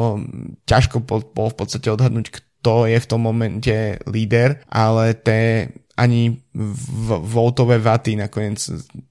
ťažko 0.70 1.02
bolo 1.02 1.50
v 1.50 1.56
podstate 1.58 1.90
odhadnúť, 1.90 2.30
kto 2.62 2.86
je 2.86 2.94
v 3.02 3.08
tom 3.10 3.26
momente 3.26 3.98
líder, 4.06 4.62
ale 4.70 5.18
tie 5.18 5.74
ani 5.96 6.40
voltové 7.28 7.76
vaty 7.76 8.16
nakoniec 8.16 8.58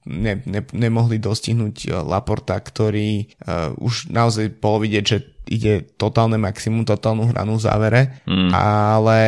ne, 0.06 0.42
ne, 0.42 0.60
nemohli 0.74 1.22
dostihnúť 1.22 1.76
eh, 1.86 1.90
Laporta, 2.02 2.58
ktorý 2.58 3.30
uh, 3.46 3.70
už 3.78 4.10
naozaj 4.10 4.58
bolo 4.58 4.82
vidieť, 4.82 5.04
že 5.06 5.18
ide 5.46 5.86
totálne 5.98 6.38
maximum, 6.38 6.86
totálnu 6.86 7.30
hranu 7.30 7.58
v 7.58 7.64
závere, 7.66 8.02
mm. 8.26 8.50
ale 8.54 9.18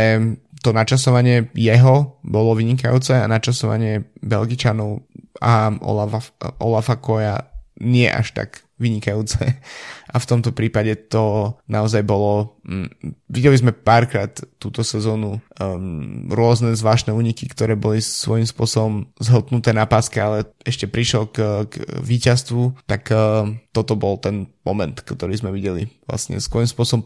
to 0.62 0.70
načasovanie 0.72 1.52
jeho 1.52 2.16
bolo 2.24 2.56
vynikajúce 2.56 3.18
a 3.18 3.28
načasovanie 3.28 4.08
Belgičanov 4.22 5.04
a 5.42 5.68
Olafa, 5.82 6.20
Olafa 6.62 6.96
Koja 6.96 7.36
nie 7.82 8.08
až 8.08 8.32
tak 8.32 8.64
vynikajúce. 8.78 9.42
A 10.14 10.22
v 10.22 10.28
tomto 10.30 10.54
prípade 10.54 10.94
to 11.10 11.58
naozaj 11.66 12.06
bolo... 12.06 12.62
Mm, 12.64 12.88
videli 13.29 13.61
sme 13.61 13.77
párkrát 13.77 14.33
túto 14.57 14.81
sezónu 14.81 15.37
um, 15.61 16.33
rôzne 16.33 16.72
zvláštne 16.72 17.12
úniky, 17.12 17.44
ktoré 17.53 17.77
boli 17.77 18.00
svojím 18.00 18.48
spôsobom 18.48 19.05
zhltnuté 19.20 19.77
na 19.77 19.85
páske, 19.85 20.16
ale 20.16 20.48
ešte 20.64 20.88
prišiel 20.88 21.29
k, 21.29 21.68
k 21.68 21.85
víťazstvu, 22.00 22.88
tak 22.88 23.12
uh, 23.12 23.44
toto 23.77 24.00
bol 24.00 24.16
ten 24.16 24.48
moment, 24.64 24.96
ktorý 24.96 25.37
sme 25.37 25.53
videli. 25.53 25.92
Vlastne 26.09 26.40
svojím 26.40 26.64
spôsobom 26.64 27.05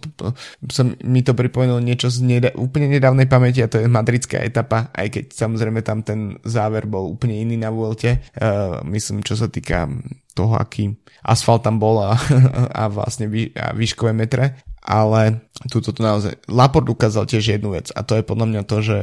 sa 0.71 0.87
mi 1.03 1.27
to 1.27 1.35
pripomenulo 1.35 1.83
niečo 1.83 2.07
z 2.07 2.23
neda- 2.23 2.55
úplne 2.55 2.87
nedávnej 2.95 3.27
pamäti 3.27 3.59
a 3.59 3.71
to 3.71 3.83
je 3.83 3.91
madridská 3.91 4.39
etapa, 4.39 4.95
aj 4.95 5.11
keď 5.11 5.25
samozrejme 5.35 5.83
tam 5.83 6.07
ten 6.07 6.39
záver 6.47 6.87
bol 6.87 7.11
úplne 7.11 7.35
iný 7.35 7.59
na 7.59 7.75
Vuelte. 7.75 8.23
Uh, 8.39 8.79
myslím, 8.87 9.27
čo 9.27 9.35
sa 9.35 9.51
týka 9.51 9.91
toho, 10.39 10.55
aký 10.55 10.95
asfalt 11.27 11.67
tam 11.67 11.83
bol 11.83 11.99
a, 11.99 12.15
a 12.81 12.87
vlastne 12.87 13.27
vý, 13.27 13.51
a 13.59 13.75
výškové 13.75 14.15
metre, 14.15 14.63
ale 14.89 15.48
túto 15.67 15.91
to 15.91 16.01
naozaj, 16.07 16.39
Laport 16.47 16.87
ukázal 16.87 17.27
tiež 17.27 17.59
jednu 17.59 17.75
vec 17.75 17.91
a 17.91 18.07
to 18.07 18.15
je 18.15 18.23
podľa 18.23 18.47
mňa 18.47 18.63
to, 18.63 18.79
že 18.79 18.99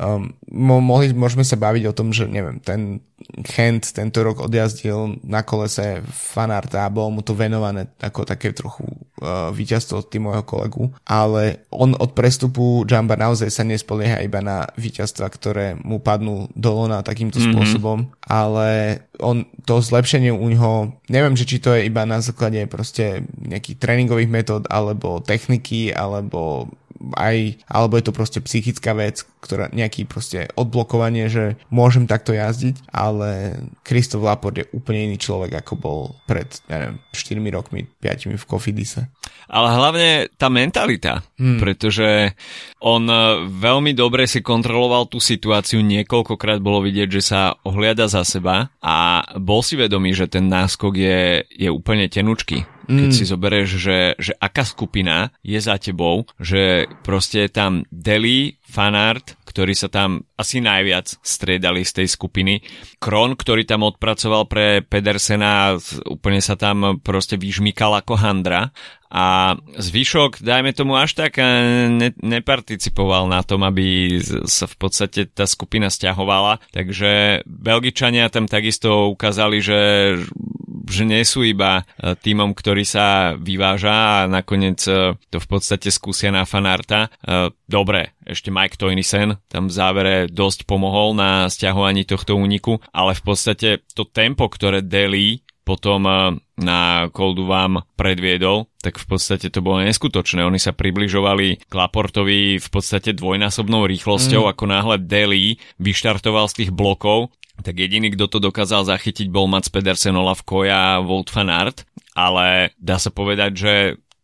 um, 0.00 0.32
mohli, 0.80 1.12
môžeme 1.12 1.44
sa 1.44 1.60
baviť 1.60 1.92
o 1.92 1.96
tom, 1.96 2.16
že 2.16 2.24
neviem, 2.24 2.56
ten 2.62 3.04
Hent 3.60 3.92
tento 3.92 4.24
rok 4.24 4.48
odjazdil 4.48 5.20
na 5.28 5.44
kolese 5.44 6.00
fanarta 6.08 6.88
a 6.88 6.92
bolo 6.92 7.12
mu 7.12 7.20
to 7.20 7.36
venované 7.36 7.92
ako 8.00 8.24
také 8.24 8.56
trochu 8.56 8.88
uh, 9.20 9.52
víťazstvo 9.52 10.00
od 10.00 10.08
týmového 10.08 10.40
kolegu, 10.40 10.88
ale 11.04 11.68
on 11.68 11.92
od 12.00 12.16
prestupu 12.16 12.88
Jamba 12.88 13.20
naozaj 13.20 13.52
sa 13.52 13.60
nespolieha 13.60 14.24
iba 14.24 14.40
na 14.40 14.64
víťazstva, 14.72 15.28
ktoré 15.28 15.76
mu 15.84 16.00
padnú 16.00 16.48
do 16.56 16.70
lona 16.72 17.04
takýmto 17.04 17.36
mm-hmm. 17.36 17.52
spôsobom, 17.52 18.08
ale 18.24 19.04
on 19.20 19.44
to 19.68 19.84
zlepšenie 19.84 20.32
u 20.32 20.46
neho, 20.48 20.96
neviem, 21.12 21.36
že 21.36 21.44
či 21.44 21.60
to 21.60 21.76
je 21.76 21.84
iba 21.92 22.08
na 22.08 22.24
základe 22.24 22.64
proste 22.72 23.28
nejakých 23.36 23.76
tréningových 23.76 24.32
metód 24.32 24.64
alebo 24.72 25.20
techniky 25.20 25.89
alebo 25.92 26.70
aj, 27.16 27.64
alebo 27.64 27.96
je 27.96 28.04
to 28.04 28.12
proste 28.12 28.40
psychická 28.44 28.92
vec, 28.92 29.24
ktorá 29.40 29.72
nejaký 29.72 30.04
proste 30.04 30.52
odblokovanie, 30.52 31.32
že 31.32 31.56
môžem 31.72 32.04
takto 32.04 32.36
jazdiť, 32.36 32.92
ale 32.92 33.56
Kristof 33.80 34.20
Laport 34.20 34.60
je 34.60 34.68
úplne 34.76 35.08
iný 35.08 35.16
človek, 35.16 35.64
ako 35.64 35.72
bol 35.80 36.00
pred, 36.28 36.46
ja 36.68 36.84
neviem, 36.84 37.00
4 37.16 37.56
rokmi, 37.56 37.88
5 38.04 38.36
v 38.36 38.44
Kofidise. 38.44 39.08
Ale 39.50 39.68
hlavne 39.72 40.10
tá 40.36 40.52
mentalita, 40.52 41.24
hmm. 41.40 41.58
pretože 41.58 42.36
on 42.84 43.08
e, 43.08 43.48
veľmi 43.48 43.96
dobre 43.96 44.28
si 44.28 44.44
kontroloval 44.44 45.10
tú 45.10 45.18
situáciu, 45.18 45.80
niekoľkokrát 45.82 46.62
bolo 46.62 46.84
vidieť, 46.84 47.08
že 47.08 47.22
sa 47.24 47.56
ohliada 47.66 48.06
za 48.06 48.22
seba 48.22 48.70
a 48.78 49.24
bol 49.40 49.64
si 49.64 49.74
vedomý, 49.74 50.14
že 50.14 50.30
ten 50.30 50.46
náskok 50.46 50.92
je, 50.94 51.42
je 51.50 51.66
úplne 51.72 52.06
tenučký 52.06 52.79
keď 52.90 53.10
mm. 53.10 53.16
si 53.16 53.24
zoberieš, 53.24 53.68
že, 53.78 53.98
že 54.18 54.32
aká 54.34 54.66
skupina 54.66 55.30
je 55.46 55.62
za 55.62 55.78
tebou, 55.78 56.26
že 56.42 56.90
proste 57.06 57.46
je 57.46 57.50
tam 57.54 57.86
Deli, 57.94 58.58
Fanart, 58.70 59.34
ktorí 59.50 59.74
sa 59.74 59.90
tam 59.90 60.22
asi 60.38 60.62
najviac 60.62 61.18
striedali 61.26 61.82
z 61.82 62.02
tej 62.02 62.06
skupiny. 62.06 62.62
Kron, 63.02 63.34
ktorý 63.34 63.66
tam 63.66 63.82
odpracoval 63.82 64.46
pre 64.46 64.86
Pedersena, 64.86 65.74
úplne 66.06 66.38
sa 66.38 66.54
tam 66.54 67.02
proste 67.02 67.34
vyžmykal 67.34 67.98
ako 67.98 68.14
handra 68.14 68.70
a 69.10 69.58
zvyšok, 69.58 70.38
dajme 70.38 70.70
tomu, 70.70 70.94
až 70.94 71.18
tak 71.18 71.42
eh, 71.42 71.90
ne, 71.90 72.14
neparticipoval 72.22 73.26
na 73.26 73.42
tom, 73.42 73.66
aby 73.66 74.22
sa 74.46 74.70
v 74.70 74.76
podstate 74.78 75.26
tá 75.26 75.50
skupina 75.50 75.90
stiahovala, 75.90 76.62
takže 76.70 77.42
Belgičania 77.42 78.30
tam 78.30 78.46
takisto 78.46 79.10
ukázali, 79.10 79.58
že 79.58 79.78
že 80.92 81.06
nie 81.06 81.22
sú 81.22 81.46
iba 81.46 81.82
e, 81.82 82.14
týmom, 82.18 82.52
ktorý 82.52 82.84
sa 82.84 83.34
vyváža 83.38 83.94
a 83.94 84.28
nakoniec 84.28 84.82
e, 84.86 85.14
to 85.30 85.38
v 85.38 85.48
podstate 85.48 85.88
skúsia 85.88 86.34
na 86.34 86.44
fanarta. 86.44 87.08
E, 87.22 87.54
dobre, 87.70 88.18
ešte 88.26 88.50
Mike 88.50 88.76
Toynisen 88.76 89.38
tam 89.46 89.70
v 89.70 89.76
závere 89.76 90.16
dosť 90.26 90.66
pomohol 90.66 91.14
na 91.14 91.46
stiahovaní 91.46 92.04
tohto 92.04 92.34
úniku, 92.34 92.82
ale 92.90 93.14
v 93.14 93.22
podstate 93.22 93.86
to 93.94 94.04
tempo, 94.06 94.50
ktoré 94.50 94.82
Deli 94.82 95.40
potom 95.60 96.02
na 96.60 97.08
Koldu 97.14 97.46
vám 97.46 97.86
predviedol, 97.94 98.66
tak 98.82 98.98
v 98.98 99.06
podstate 99.06 99.48
to 99.48 99.62
bolo 99.62 99.80
neskutočné. 99.84 100.42
Oni 100.42 100.58
sa 100.58 100.74
približovali 100.74 101.62
k 101.68 101.72
Laportovi 101.72 102.58
v 102.58 102.68
podstate 102.68 103.14
dvojnásobnou 103.14 103.86
rýchlosťou, 103.86 104.44
mm. 104.44 104.50
ako 104.50 104.64
náhle 104.66 104.96
Deli 105.00 105.62
vyštartoval 105.78 106.50
z 106.50 106.64
tých 106.64 106.70
blokov, 106.74 107.32
tak 107.60 107.78
jediný, 107.78 108.12
kto 108.12 108.26
to 108.26 108.38
dokázal 108.40 108.84
zachytiť, 108.88 109.28
bol 109.28 109.46
Mats 109.46 109.72
Pedersen, 109.72 110.16
Olaf 110.16 110.42
Koja 110.42 110.98
a 110.98 111.02
Wout 111.04 111.30
van 111.32 111.52
Aert, 111.52 111.84
ale 112.16 112.74
dá 112.80 112.96
sa 112.98 113.12
povedať, 113.12 113.52
že 113.56 113.74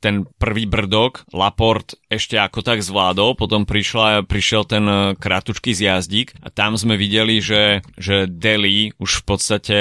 ten 0.06 0.28
prvý 0.38 0.68
brdok 0.68 1.26
Laport 1.32 1.96
ešte 2.06 2.38
ako 2.38 2.62
tak 2.62 2.84
zvládol, 2.84 3.34
potom 3.34 3.64
prišla, 3.66 4.28
prišiel 4.28 4.62
ten 4.68 4.84
e, 4.86 4.96
krátučký 5.18 5.72
zjazdík 5.72 6.36
a 6.44 6.52
tam 6.52 6.78
sme 6.78 6.94
videli, 6.94 7.42
že, 7.42 7.82
že 7.98 8.28
Deli 8.30 8.94
už 9.00 9.10
v 9.18 9.24
podstate 9.26 9.78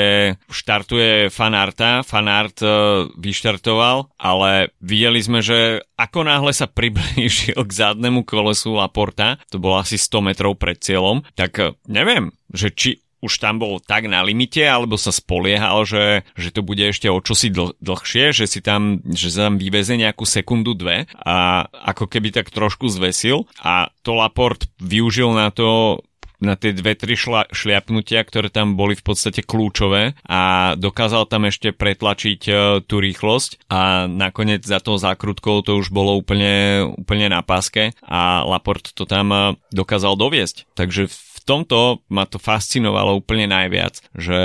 štartuje 0.49 1.29
fanarta, 1.29 2.01
fanart 2.01 2.57
e, 2.63 3.05
vyštartoval, 3.19 4.09
ale 4.17 4.73
videli 4.81 5.21
sme, 5.21 5.45
že 5.45 5.85
ako 5.99 6.25
náhle 6.25 6.51
sa 6.55 6.65
priblížil 6.65 7.59
k 7.61 7.71
zadnému 7.71 8.25
kolesu 8.25 8.73
Laporta, 8.73 9.37
to 9.53 9.61
bolo 9.61 9.77
asi 9.77 9.99
100 9.99 10.33
metrov 10.33 10.57
pred 10.57 10.79
cieľom, 10.79 11.21
tak 11.37 11.61
e, 11.61 11.77
neviem, 11.85 12.33
že 12.49 12.73
či 12.73 13.04
už 13.25 13.41
tam 13.41 13.57
bol 13.57 13.81
tak 13.81 14.05
na 14.05 14.21
limite, 14.21 14.61
alebo 14.61 15.01
sa 15.01 15.09
spoliehal, 15.09 15.81
že, 15.89 16.21
že 16.37 16.53
to 16.53 16.61
bude 16.61 16.85
ešte 16.85 17.09
o 17.09 17.17
čosi 17.17 17.49
dl- 17.49 17.73
dlhšie, 17.81 18.31
že 18.31 18.45
si 18.45 18.61
tam, 18.61 19.01
že 19.01 19.33
sa 19.33 19.49
tam 19.49 19.57
vyveze 19.57 19.97
nejakú 19.97 20.29
sekundu, 20.29 20.77
dve 20.77 21.07
a 21.15 21.65
ako 21.71 22.05
keby 22.11 22.29
tak 22.35 22.51
trošku 22.51 22.91
zvesil 22.91 23.47
a 23.63 23.89
to 24.03 24.13
Laport 24.13 24.67
využil 24.77 25.31
na 25.33 25.49
to 25.49 25.99
na 26.43 26.59
tie 26.59 26.75
dve, 26.75 26.93
tri 26.99 27.15
šla, 27.15 27.47
šliapnutia, 27.49 28.21
ktoré 28.27 28.51
tam 28.51 28.75
boli 28.75 28.93
v 28.93 29.03
podstate 29.03 29.41
kľúčové 29.41 30.19
a 30.27 30.73
dokázal 30.75 31.25
tam 31.31 31.47
ešte 31.47 31.71
pretlačiť 31.71 32.41
uh, 32.51 32.57
tú 32.83 32.99
rýchlosť 32.99 33.71
a 33.71 34.05
nakoniec 34.05 34.67
za 34.67 34.83
tou 34.83 34.99
zákrutkou 34.99 35.63
to 35.63 35.79
už 35.79 35.95
bolo 35.95 36.19
úplne, 36.19 36.85
úplne 36.99 37.31
na 37.31 37.39
páske 37.39 37.95
a 38.03 38.43
Laport 38.43 38.91
to 38.91 39.07
tam 39.07 39.31
uh, 39.31 39.41
dokázal 39.71 40.19
doviesť. 40.19 40.67
Takže 40.75 41.07
tomto 41.45 42.01
ma 42.09 42.25
to 42.25 42.41
fascinovalo 42.41 43.21
úplne 43.21 43.45
najviac, 43.47 44.01
že 44.17 44.39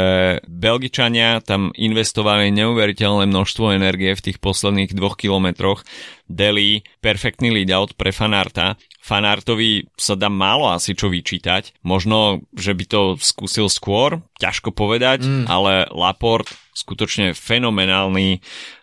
Belgičania 0.44 1.40
tam 1.40 1.72
investovali 1.72 2.53
neuveriteľné 2.53 3.24
množstvo 3.26 3.72
energie 3.72 4.12
v 4.12 4.24
tých 4.30 4.38
posledných 4.38 4.92
dvoch 4.92 5.16
kilometroch. 5.16 5.82
Deli, 6.30 6.86
perfektný 7.03 7.51
lead 7.51 7.72
out 7.74 7.98
pre 7.98 8.14
Fanarta. 8.14 8.78
Fanartovi 9.01 9.90
sa 9.98 10.14
dá 10.14 10.30
málo 10.30 10.70
asi 10.70 10.94
čo 10.94 11.11
vyčítať. 11.11 11.82
Možno, 11.82 12.44
že 12.55 12.76
by 12.76 12.84
to 12.86 13.01
skúsil 13.18 13.66
skôr, 13.66 14.22
ťažko 14.38 14.70
povedať, 14.70 15.26
mm. 15.26 15.44
ale 15.51 15.90
Laport 15.90 16.46
skutočne 16.76 17.34
fenomenálny 17.34 18.38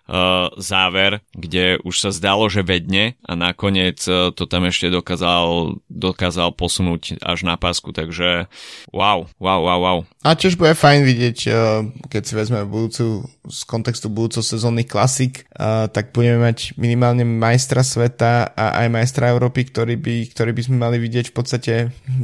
uh, 0.07 0.49
záver, 0.57 1.21
kde 1.35 1.77
už 1.83 1.95
sa 1.99 2.09
zdalo, 2.15 2.47
že 2.47 2.63
vedne 2.65 3.19
a 3.27 3.35
nakoniec 3.35 4.01
uh, 4.07 4.31
to 4.31 4.47
tam 4.47 4.65
ešte 4.65 4.89
dokázal, 4.89 5.77
dokázal 5.91 6.55
posunúť 6.55 7.21
až 7.21 7.43
na 7.43 7.59
pásku, 7.59 7.91
takže 7.91 8.47
wow, 8.91 9.27
wow, 9.37 9.59
wow, 9.61 9.79
wow. 9.79 9.99
A 10.23 10.35
tiež 10.35 10.59
bude 10.59 10.75
fajn 10.75 11.03
vidieť, 11.03 11.37
uh, 11.47 11.85
keď 12.07 12.21
si 12.23 12.33
vezmeme 12.33 12.65
budúcu, 12.67 13.27
z 13.47 13.59
kontextu 13.63 14.11
budúco 14.11 14.43
sezónnych 14.43 14.91
klasik, 14.91 15.47
tak 15.95 16.11
budeme 16.11 16.51
mať 16.51 16.75
minimálne 16.75 17.23
majstra 17.23 17.79
sveta 17.79 18.51
a 18.51 18.83
aj 18.83 18.87
majstra 18.91 19.31
Európy, 19.31 19.71
ktorý 19.71 19.95
by, 19.95 20.35
ktorý 20.35 20.51
by 20.51 20.61
sme 20.67 20.75
mali 20.75 20.97
vidieť 20.99 21.31
v 21.31 21.35
podstate 21.35 21.73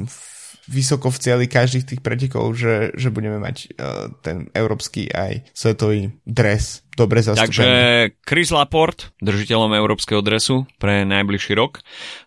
v 0.03 0.17
vysoko 0.68 1.11
v 1.11 1.20
cieli 1.20 1.45
každých 1.51 1.86
tých 1.88 2.01
pretekov, 2.01 2.55
že, 2.55 2.95
že 2.95 3.11
budeme 3.11 3.39
mať 3.39 3.55
uh, 3.76 4.11
ten 4.24 4.47
európsky 4.55 5.11
aj 5.11 5.43
svetový 5.51 6.16
dres 6.24 6.84
dobre 6.93 7.26
zastúpený. 7.26 7.49
Takže 7.49 7.70
Chris 8.24 8.49
Laport, 8.53 9.11
držiteľom 9.20 9.76
európskeho 9.76 10.22
dresu 10.22 10.64
pre 10.78 11.03
najbližší 11.03 11.57
rok. 11.57 11.82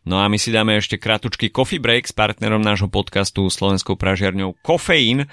No 0.05 0.21
a 0.21 0.27
my 0.27 0.37
si 0.37 0.51
dáme 0.51 0.77
ešte 0.77 1.01
kratučký 1.01 1.55
coffee 1.55 1.81
break 1.81 2.11
s 2.11 2.15
partnerom 2.15 2.61
nášho 2.61 2.91
podcastu 2.91 3.47
Slovenskou 3.49 3.97
pražiarňou 3.97 4.59
Kofeín. 4.61 5.25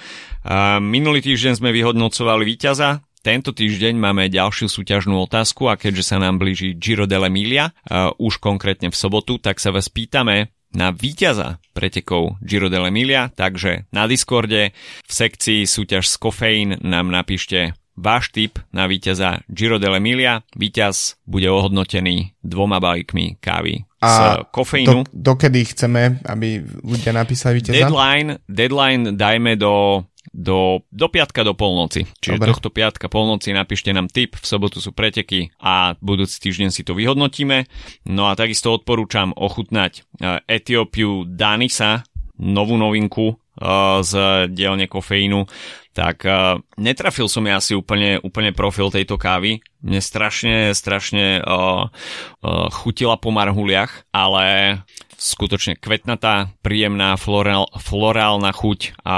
Uh, 0.46 0.80
minulý 0.80 1.20
týždeň 1.26 1.60
sme 1.60 1.76
vyhodnocovali 1.76 2.46
víťaza 2.48 3.04
tento 3.24 3.56
týždeň 3.56 3.96
máme 3.96 4.28
ďalšiu 4.28 4.68
súťažnú 4.68 5.16
otázku 5.24 5.72
a 5.72 5.80
keďže 5.80 6.12
sa 6.12 6.20
nám 6.20 6.44
blíži 6.44 6.76
Giro 6.76 7.08
dell'Emilia, 7.08 7.72
uh, 7.72 8.12
už 8.20 8.44
konkrétne 8.44 8.92
v 8.92 9.00
sobotu, 9.00 9.40
tak 9.40 9.64
sa 9.64 9.72
vás 9.72 9.88
pýtame, 9.88 10.52
na 10.74 10.90
víťaza 10.92 11.62
pretekov 11.74 12.42
Giro 12.42 12.70
dell'Emilia, 12.70 13.30
takže 13.34 13.86
na 13.94 14.10
Discorde 14.10 14.74
v 15.06 15.12
sekcii 15.12 15.70
súťaž 15.70 16.10
s 16.10 16.16
kofeín 16.18 16.78
nám 16.82 17.14
napíšte 17.14 17.78
váš 17.94 18.34
tip 18.34 18.58
na 18.74 18.90
víťaza 18.90 19.46
Giro 19.50 19.78
dell'Emilia. 19.78 20.42
Víťaz 20.58 21.22
bude 21.30 21.46
ohodnotený 21.50 22.34
dvoma 22.42 22.82
balíkmi 22.82 23.38
kávy 23.38 23.86
a 24.02 24.10
z 24.10 24.20
kofeínu. 24.50 25.08
Do, 25.08 25.14
dokedy 25.14 25.62
chceme, 25.70 26.20
aby 26.26 26.66
ľudia 26.82 27.14
napísali 27.14 27.62
víťaza? 27.62 27.78
Deadline, 27.78 28.42
deadline 28.50 29.14
dajme 29.14 29.56
do 29.56 30.04
do, 30.34 30.82
do 30.90 31.08
piatka 31.08 31.46
do 31.46 31.54
polnoci. 31.54 32.10
Čiže 32.20 32.42
Dobre. 32.42 32.50
tohto 32.50 32.70
piatka 32.74 33.06
polnoci 33.06 33.54
napíšte 33.54 33.94
nám 33.94 34.10
tip, 34.10 34.34
v 34.34 34.46
sobotu 34.46 34.82
sú 34.82 34.90
preteky 34.90 35.54
a 35.62 35.94
budúci 36.02 36.42
týždeň 36.42 36.70
si 36.74 36.82
to 36.82 36.98
vyhodnotíme. 36.98 37.70
No 38.10 38.28
a 38.28 38.34
takisto 38.34 38.74
odporúčam 38.74 39.32
ochutnať 39.38 40.02
eh, 40.02 40.42
Etiópiu 40.50 41.30
Danisa, 41.30 42.02
novú 42.34 42.76
novinku 42.82 43.38
uh, 43.62 44.02
z 44.02 44.14
dielne 44.50 44.90
kofeínu, 44.90 45.46
tak 45.94 46.26
uh, 46.26 46.58
netrafil 46.82 47.30
som 47.30 47.46
ja 47.46 47.62
asi 47.62 47.78
úplne, 47.78 48.18
úplne 48.26 48.50
profil 48.50 48.90
tejto 48.90 49.22
kávy. 49.22 49.62
Mne 49.86 50.02
strašne, 50.02 50.74
strašne 50.74 51.46
uh, 51.46 51.88
uh, 51.88 52.68
chutila 52.74 53.22
po 53.22 53.30
marhuliach, 53.30 54.10
ale 54.10 54.80
skutočne 55.24 55.80
kvetnatá, 55.80 56.52
príjemná 56.60 57.16
florál, 57.16 57.72
florálna 57.80 58.52
chuť 58.52 59.00
a 59.08 59.18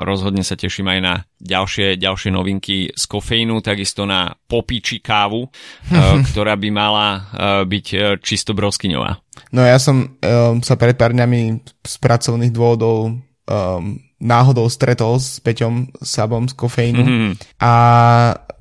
rozhodne 0.00 0.40
sa 0.40 0.56
teším 0.56 0.88
aj 0.88 1.00
na 1.04 1.14
ďalšie, 1.36 2.00
ďalšie 2.00 2.32
novinky 2.32 2.88
z 2.96 3.04
kofeínu, 3.04 3.60
takisto 3.60 4.08
na 4.08 4.32
popíči 4.48 5.04
kávu, 5.04 5.52
ktorá 6.32 6.56
by 6.56 6.68
mala 6.72 7.06
byť 7.68 7.86
čisto 8.24 8.56
broskyňová. 8.56 9.20
No 9.52 9.60
ja 9.60 9.76
som 9.76 10.16
um, 10.16 10.64
sa 10.64 10.80
pred 10.80 10.96
pár 10.96 11.12
dňami 11.12 11.40
z 11.84 11.94
pracovných 12.00 12.56
dôvodov 12.56 13.12
um, 13.12 14.00
náhodou 14.16 14.66
stretol 14.72 15.20
s 15.20 15.38
Peťom 15.44 15.92
Sabom 16.00 16.48
z 16.48 16.56
kofeínu 16.56 17.04
mm-hmm. 17.04 17.32
a 17.60 17.72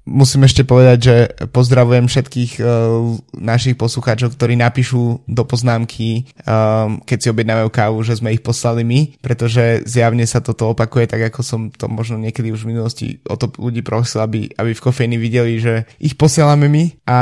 musím 0.05 0.45
ešte 0.45 0.61
povedať, 0.61 0.97
že 1.01 1.15
pozdravujem 1.49 2.05
všetkých 2.05 2.61
uh, 2.61 3.17
našich 3.35 3.75
poslucháčov, 3.75 4.37
ktorí 4.37 4.53
napíšu 4.55 5.25
do 5.25 5.43
poznámky, 5.43 6.29
um, 6.45 7.01
keď 7.03 7.17
si 7.17 7.27
objednávajú 7.33 7.69
kávu, 7.73 7.97
že 8.05 8.21
sme 8.21 8.37
ich 8.37 8.45
poslali 8.45 8.85
my, 8.85 9.17
pretože 9.19 9.81
zjavne 9.89 10.23
sa 10.29 10.39
toto 10.39 10.71
opakuje, 10.71 11.09
tak 11.09 11.33
ako 11.33 11.41
som 11.41 11.61
to 11.73 11.89
možno 11.89 12.21
niekedy 12.21 12.53
už 12.53 12.63
v 12.63 12.77
minulosti 12.77 13.07
o 13.25 13.35
to 13.35 13.49
ľudí 13.57 13.81
prosil, 13.81 14.21
aby, 14.21 14.47
aby 14.55 14.71
v 14.77 14.83
kofejni 14.85 15.17
videli, 15.17 15.57
že 15.57 15.89
ich 15.97 16.13
posielame 16.13 16.69
my 16.69 16.83
a, 17.09 17.19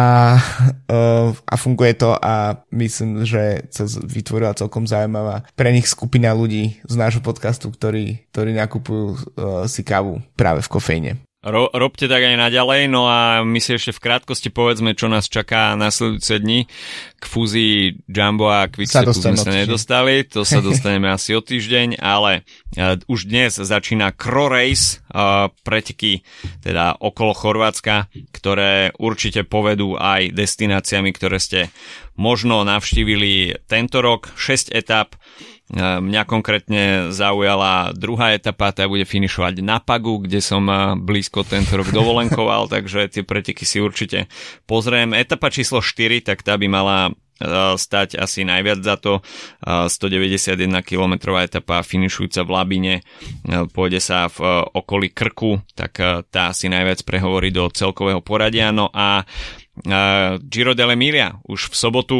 uh, 0.92 1.32
a 1.32 1.56
funguje 1.56 1.96
to 1.96 2.14
a 2.20 2.68
myslím, 2.76 3.24
že 3.24 3.72
sa 3.72 3.88
vytvorila 3.88 4.60
celkom 4.60 4.84
zaujímavá 4.84 5.48
pre 5.56 5.72
nich 5.72 5.88
skupina 5.88 6.36
ľudí 6.36 6.84
z 6.84 6.96
nášho 7.00 7.24
podcastu, 7.24 7.72
ktorí, 7.72 8.28
ktorí 8.36 8.52
nakupujú 8.60 9.06
uh, 9.08 9.18
si 9.72 9.88
kávu 9.88 10.20
práve 10.36 10.60
v 10.60 10.72
kofejne. 10.72 11.14
Ro, 11.44 11.68
robte 11.76 12.08
tak 12.08 12.24
aj 12.24 12.40
naďalej, 12.40 12.88
no 12.88 13.04
a 13.04 13.44
my 13.44 13.60
si 13.60 13.76
ešte 13.76 13.92
v 13.92 14.00
krátkosti 14.00 14.48
povedzme, 14.48 14.96
čo 14.96 15.12
nás 15.12 15.28
čaká 15.28 15.76
nasledujúce 15.76 16.40
dni. 16.40 16.72
K 17.20 17.24
fúzii 17.28 18.00
Jumbo 18.08 18.48
a 18.48 18.72
Quickstepu 18.72 19.12
sme 19.12 19.36
sa 19.36 19.52
nedostali, 19.52 20.24
to 20.24 20.48
sa 20.48 20.64
dostaneme 20.68 21.12
asi 21.12 21.36
o 21.36 21.44
týždeň, 21.44 22.00
ale 22.00 22.48
uh, 22.80 22.96
už 23.12 23.28
dnes 23.28 23.60
začína 23.60 24.16
Cro 24.16 24.48
Race, 24.48 25.04
uh, 25.12 25.52
preteky 25.68 26.24
teda 26.64 26.96
okolo 27.04 27.36
Chorvátska, 27.36 28.08
ktoré 28.32 28.96
určite 28.96 29.44
povedú 29.44 30.00
aj 30.00 30.32
destináciami, 30.32 31.12
ktoré 31.12 31.44
ste 31.44 31.68
možno 32.16 32.64
navštívili 32.64 33.66
tento 33.66 34.02
rok. 34.02 34.32
6 34.36 34.74
etap, 34.74 35.16
Mňa 35.74 36.28
konkrétne 36.30 37.10
zaujala 37.10 37.96
druhá 37.98 38.36
etapa, 38.36 38.76
tá 38.76 38.86
bude 38.86 39.08
finišovať 39.08 39.64
na 39.64 39.82
Pagu, 39.82 40.22
kde 40.22 40.44
som 40.44 40.68
blízko 41.02 41.48
tento 41.48 41.80
rok 41.80 41.90
dovolenkoval, 41.90 42.68
takže 42.74 43.10
tie 43.10 43.24
preteky 43.26 43.64
si 43.66 43.80
určite 43.82 44.30
pozriem. 44.70 45.16
Etapa 45.18 45.50
číslo 45.50 45.82
4, 45.82 46.30
tak 46.30 46.46
tá 46.46 46.60
by 46.60 46.68
mala 46.70 46.98
stať 47.80 48.16
asi 48.22 48.46
najviac 48.46 48.86
za 48.86 48.96
to. 49.02 49.26
191 49.66 50.70
km 50.86 51.14
etapa 51.42 51.82
finišujúca 51.82 52.46
v 52.46 52.50
Labine, 52.54 52.96
pôjde 53.74 54.00
sa 54.00 54.30
v 54.30 54.44
okolí 54.78 55.10
Krku, 55.12 55.64
tak 55.74 55.98
tá 56.30 56.54
asi 56.54 56.70
najviac 56.70 57.02
prehovorí 57.02 57.50
do 57.50 57.68
celkového 57.74 58.22
poradia. 58.22 58.70
No 58.70 58.94
a 58.94 59.26
Giro 60.46 60.78
dell'Emilia 60.78 61.42
už 61.50 61.74
v 61.74 61.76
sobotu 61.76 62.18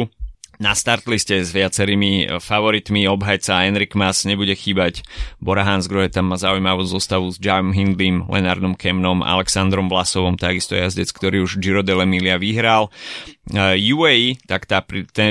na 0.58 0.74
startliste 0.74 1.42
s 1.42 1.50
viacerými 1.50 2.12
e, 2.12 2.38
favoritmi 2.38 3.10
obhajca 3.10 3.66
Enrik 3.66 3.98
Mas 3.98 4.22
nebude 4.26 4.54
chýbať. 4.54 5.02
Bora 5.42 5.66
Hansgrohe 5.66 6.10
tam 6.10 6.30
má 6.30 6.36
zaujímavú 6.38 6.86
zostavu 6.86 7.30
s 7.30 7.38
Jam 7.42 7.74
Hindlim, 7.74 8.26
Lenardom 8.30 8.78
Kemnom, 8.78 9.22
Alexandrom 9.22 9.90
Vlasovom, 9.90 10.38
takisto 10.38 10.78
jazdec, 10.78 11.10
ktorý 11.10 11.42
už 11.42 11.58
Giro 11.58 11.82
dell'Emilia 11.82 12.38
vyhral. 12.38 12.90
Uh, 13.50 13.76
e, 13.76 13.92
UAE, 13.92 14.40
tak 14.48 14.64
tá, 14.64 14.80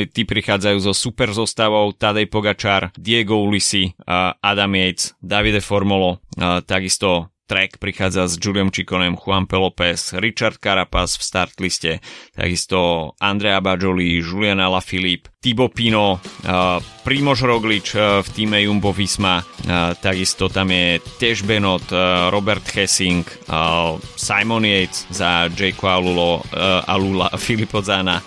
tí 0.05 0.21
prichádzajú 0.27 0.77
so 0.83 0.93
super 0.93 1.33
zostavou 1.33 1.89
Tadej 1.95 2.29
Pogačar, 2.29 2.93
Diego 2.93 3.41
Ulisi, 3.41 3.95
Adam 4.37 4.71
Yates, 4.77 5.17
Davide 5.17 5.65
Formolo, 5.65 6.21
takisto 6.69 7.32
Trek 7.43 7.75
prichádza 7.75 8.27
s 8.27 8.39
Juliom 8.39 8.71
Čikonem, 8.71 9.19
Juan 9.19 9.43
Pelopes, 9.51 10.15
Richard 10.15 10.63
Carapaz 10.63 11.19
v 11.19 11.23
startliste, 11.27 11.91
takisto 12.31 13.11
Andrea 13.19 13.59
Bajoli, 13.59 14.23
Juliana 14.23 14.71
Lafilippe, 14.71 15.27
Thibaut 15.43 15.75
Pino, 15.75 16.23
uh, 16.23 16.79
Primož 17.03 17.43
Roglič 17.43 17.99
uh, 17.99 18.23
v 18.23 18.29
týme 18.31 18.63
Jumbo 18.63 18.95
Visma, 18.95 19.43
uh, 19.43 19.91
takisto 19.99 20.47
tam 20.47 20.71
je 20.71 21.03
Tež 21.19 21.43
Benot, 21.43 21.83
uh, 21.91 22.31
Robert 22.31 22.63
Hessing, 22.63 23.27
uh, 23.51 23.99
Simon 24.15 24.63
Yates 24.63 25.03
za 25.11 25.51
Jake 25.51 25.83
Alulo, 25.83 26.39
uh, 26.47 26.87
Alula, 26.87 27.27
Filipo 27.43 27.83
Zana, 27.83 28.23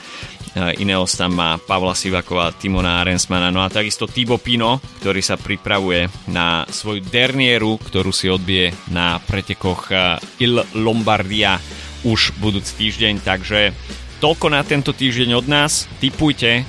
Ineos 0.57 1.13
tam 1.21 1.37
má 1.37 1.61
Pavla 1.61 1.93
Sivakova, 1.93 2.49
Timona 2.57 3.05
Arensmana, 3.05 3.53
no 3.53 3.61
a 3.61 3.69
takisto 3.69 4.09
Tibo 4.09 4.41
Pino, 4.41 4.81
ktorý 5.05 5.21
sa 5.21 5.37
pripravuje 5.37 6.09
na 6.33 6.65
svoju 6.65 7.05
dernieru, 7.05 7.77
ktorú 7.77 8.09
si 8.09 8.33
odbije 8.33 8.73
na 8.89 9.21
pretekoch 9.21 9.93
Il 10.41 10.57
Lombardia 10.73 11.61
už 12.09 12.41
budúci 12.41 12.73
týždeň, 12.89 13.21
takže 13.21 13.77
toľko 14.17 14.47
na 14.49 14.65
tento 14.65 14.97
týždeň 14.97 15.37
od 15.37 15.45
nás. 15.45 15.93
Typujte 16.01 16.65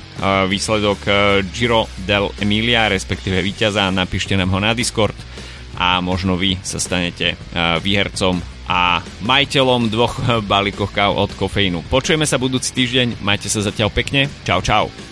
výsledok 0.51 0.99
Giro 1.55 1.87
del 2.03 2.27
Emilia, 2.43 2.91
respektíve 2.91 3.39
víťaza, 3.39 3.87
napíšte 3.87 4.35
nám 4.35 4.51
ho 4.51 4.59
na 4.59 4.75
Discord 4.75 5.15
a 5.79 6.03
možno 6.03 6.35
vy 6.35 6.59
sa 6.59 6.75
stanete 6.75 7.39
výhercom 7.55 8.56
a 8.67 8.99
majiteľom 9.23 9.87
dvoch 9.87 10.19
balíkov 10.51 10.91
káv 10.91 11.15
od 11.15 11.31
kofeínu. 11.33 11.87
Počujeme 11.87 12.27
sa 12.27 12.35
budúci 12.35 12.75
týždeň, 12.75 13.23
majte 13.23 13.47
sa 13.47 13.63
zatiaľ 13.63 13.89
pekne, 13.89 14.27
čau 14.43 14.59
čau. 14.59 15.06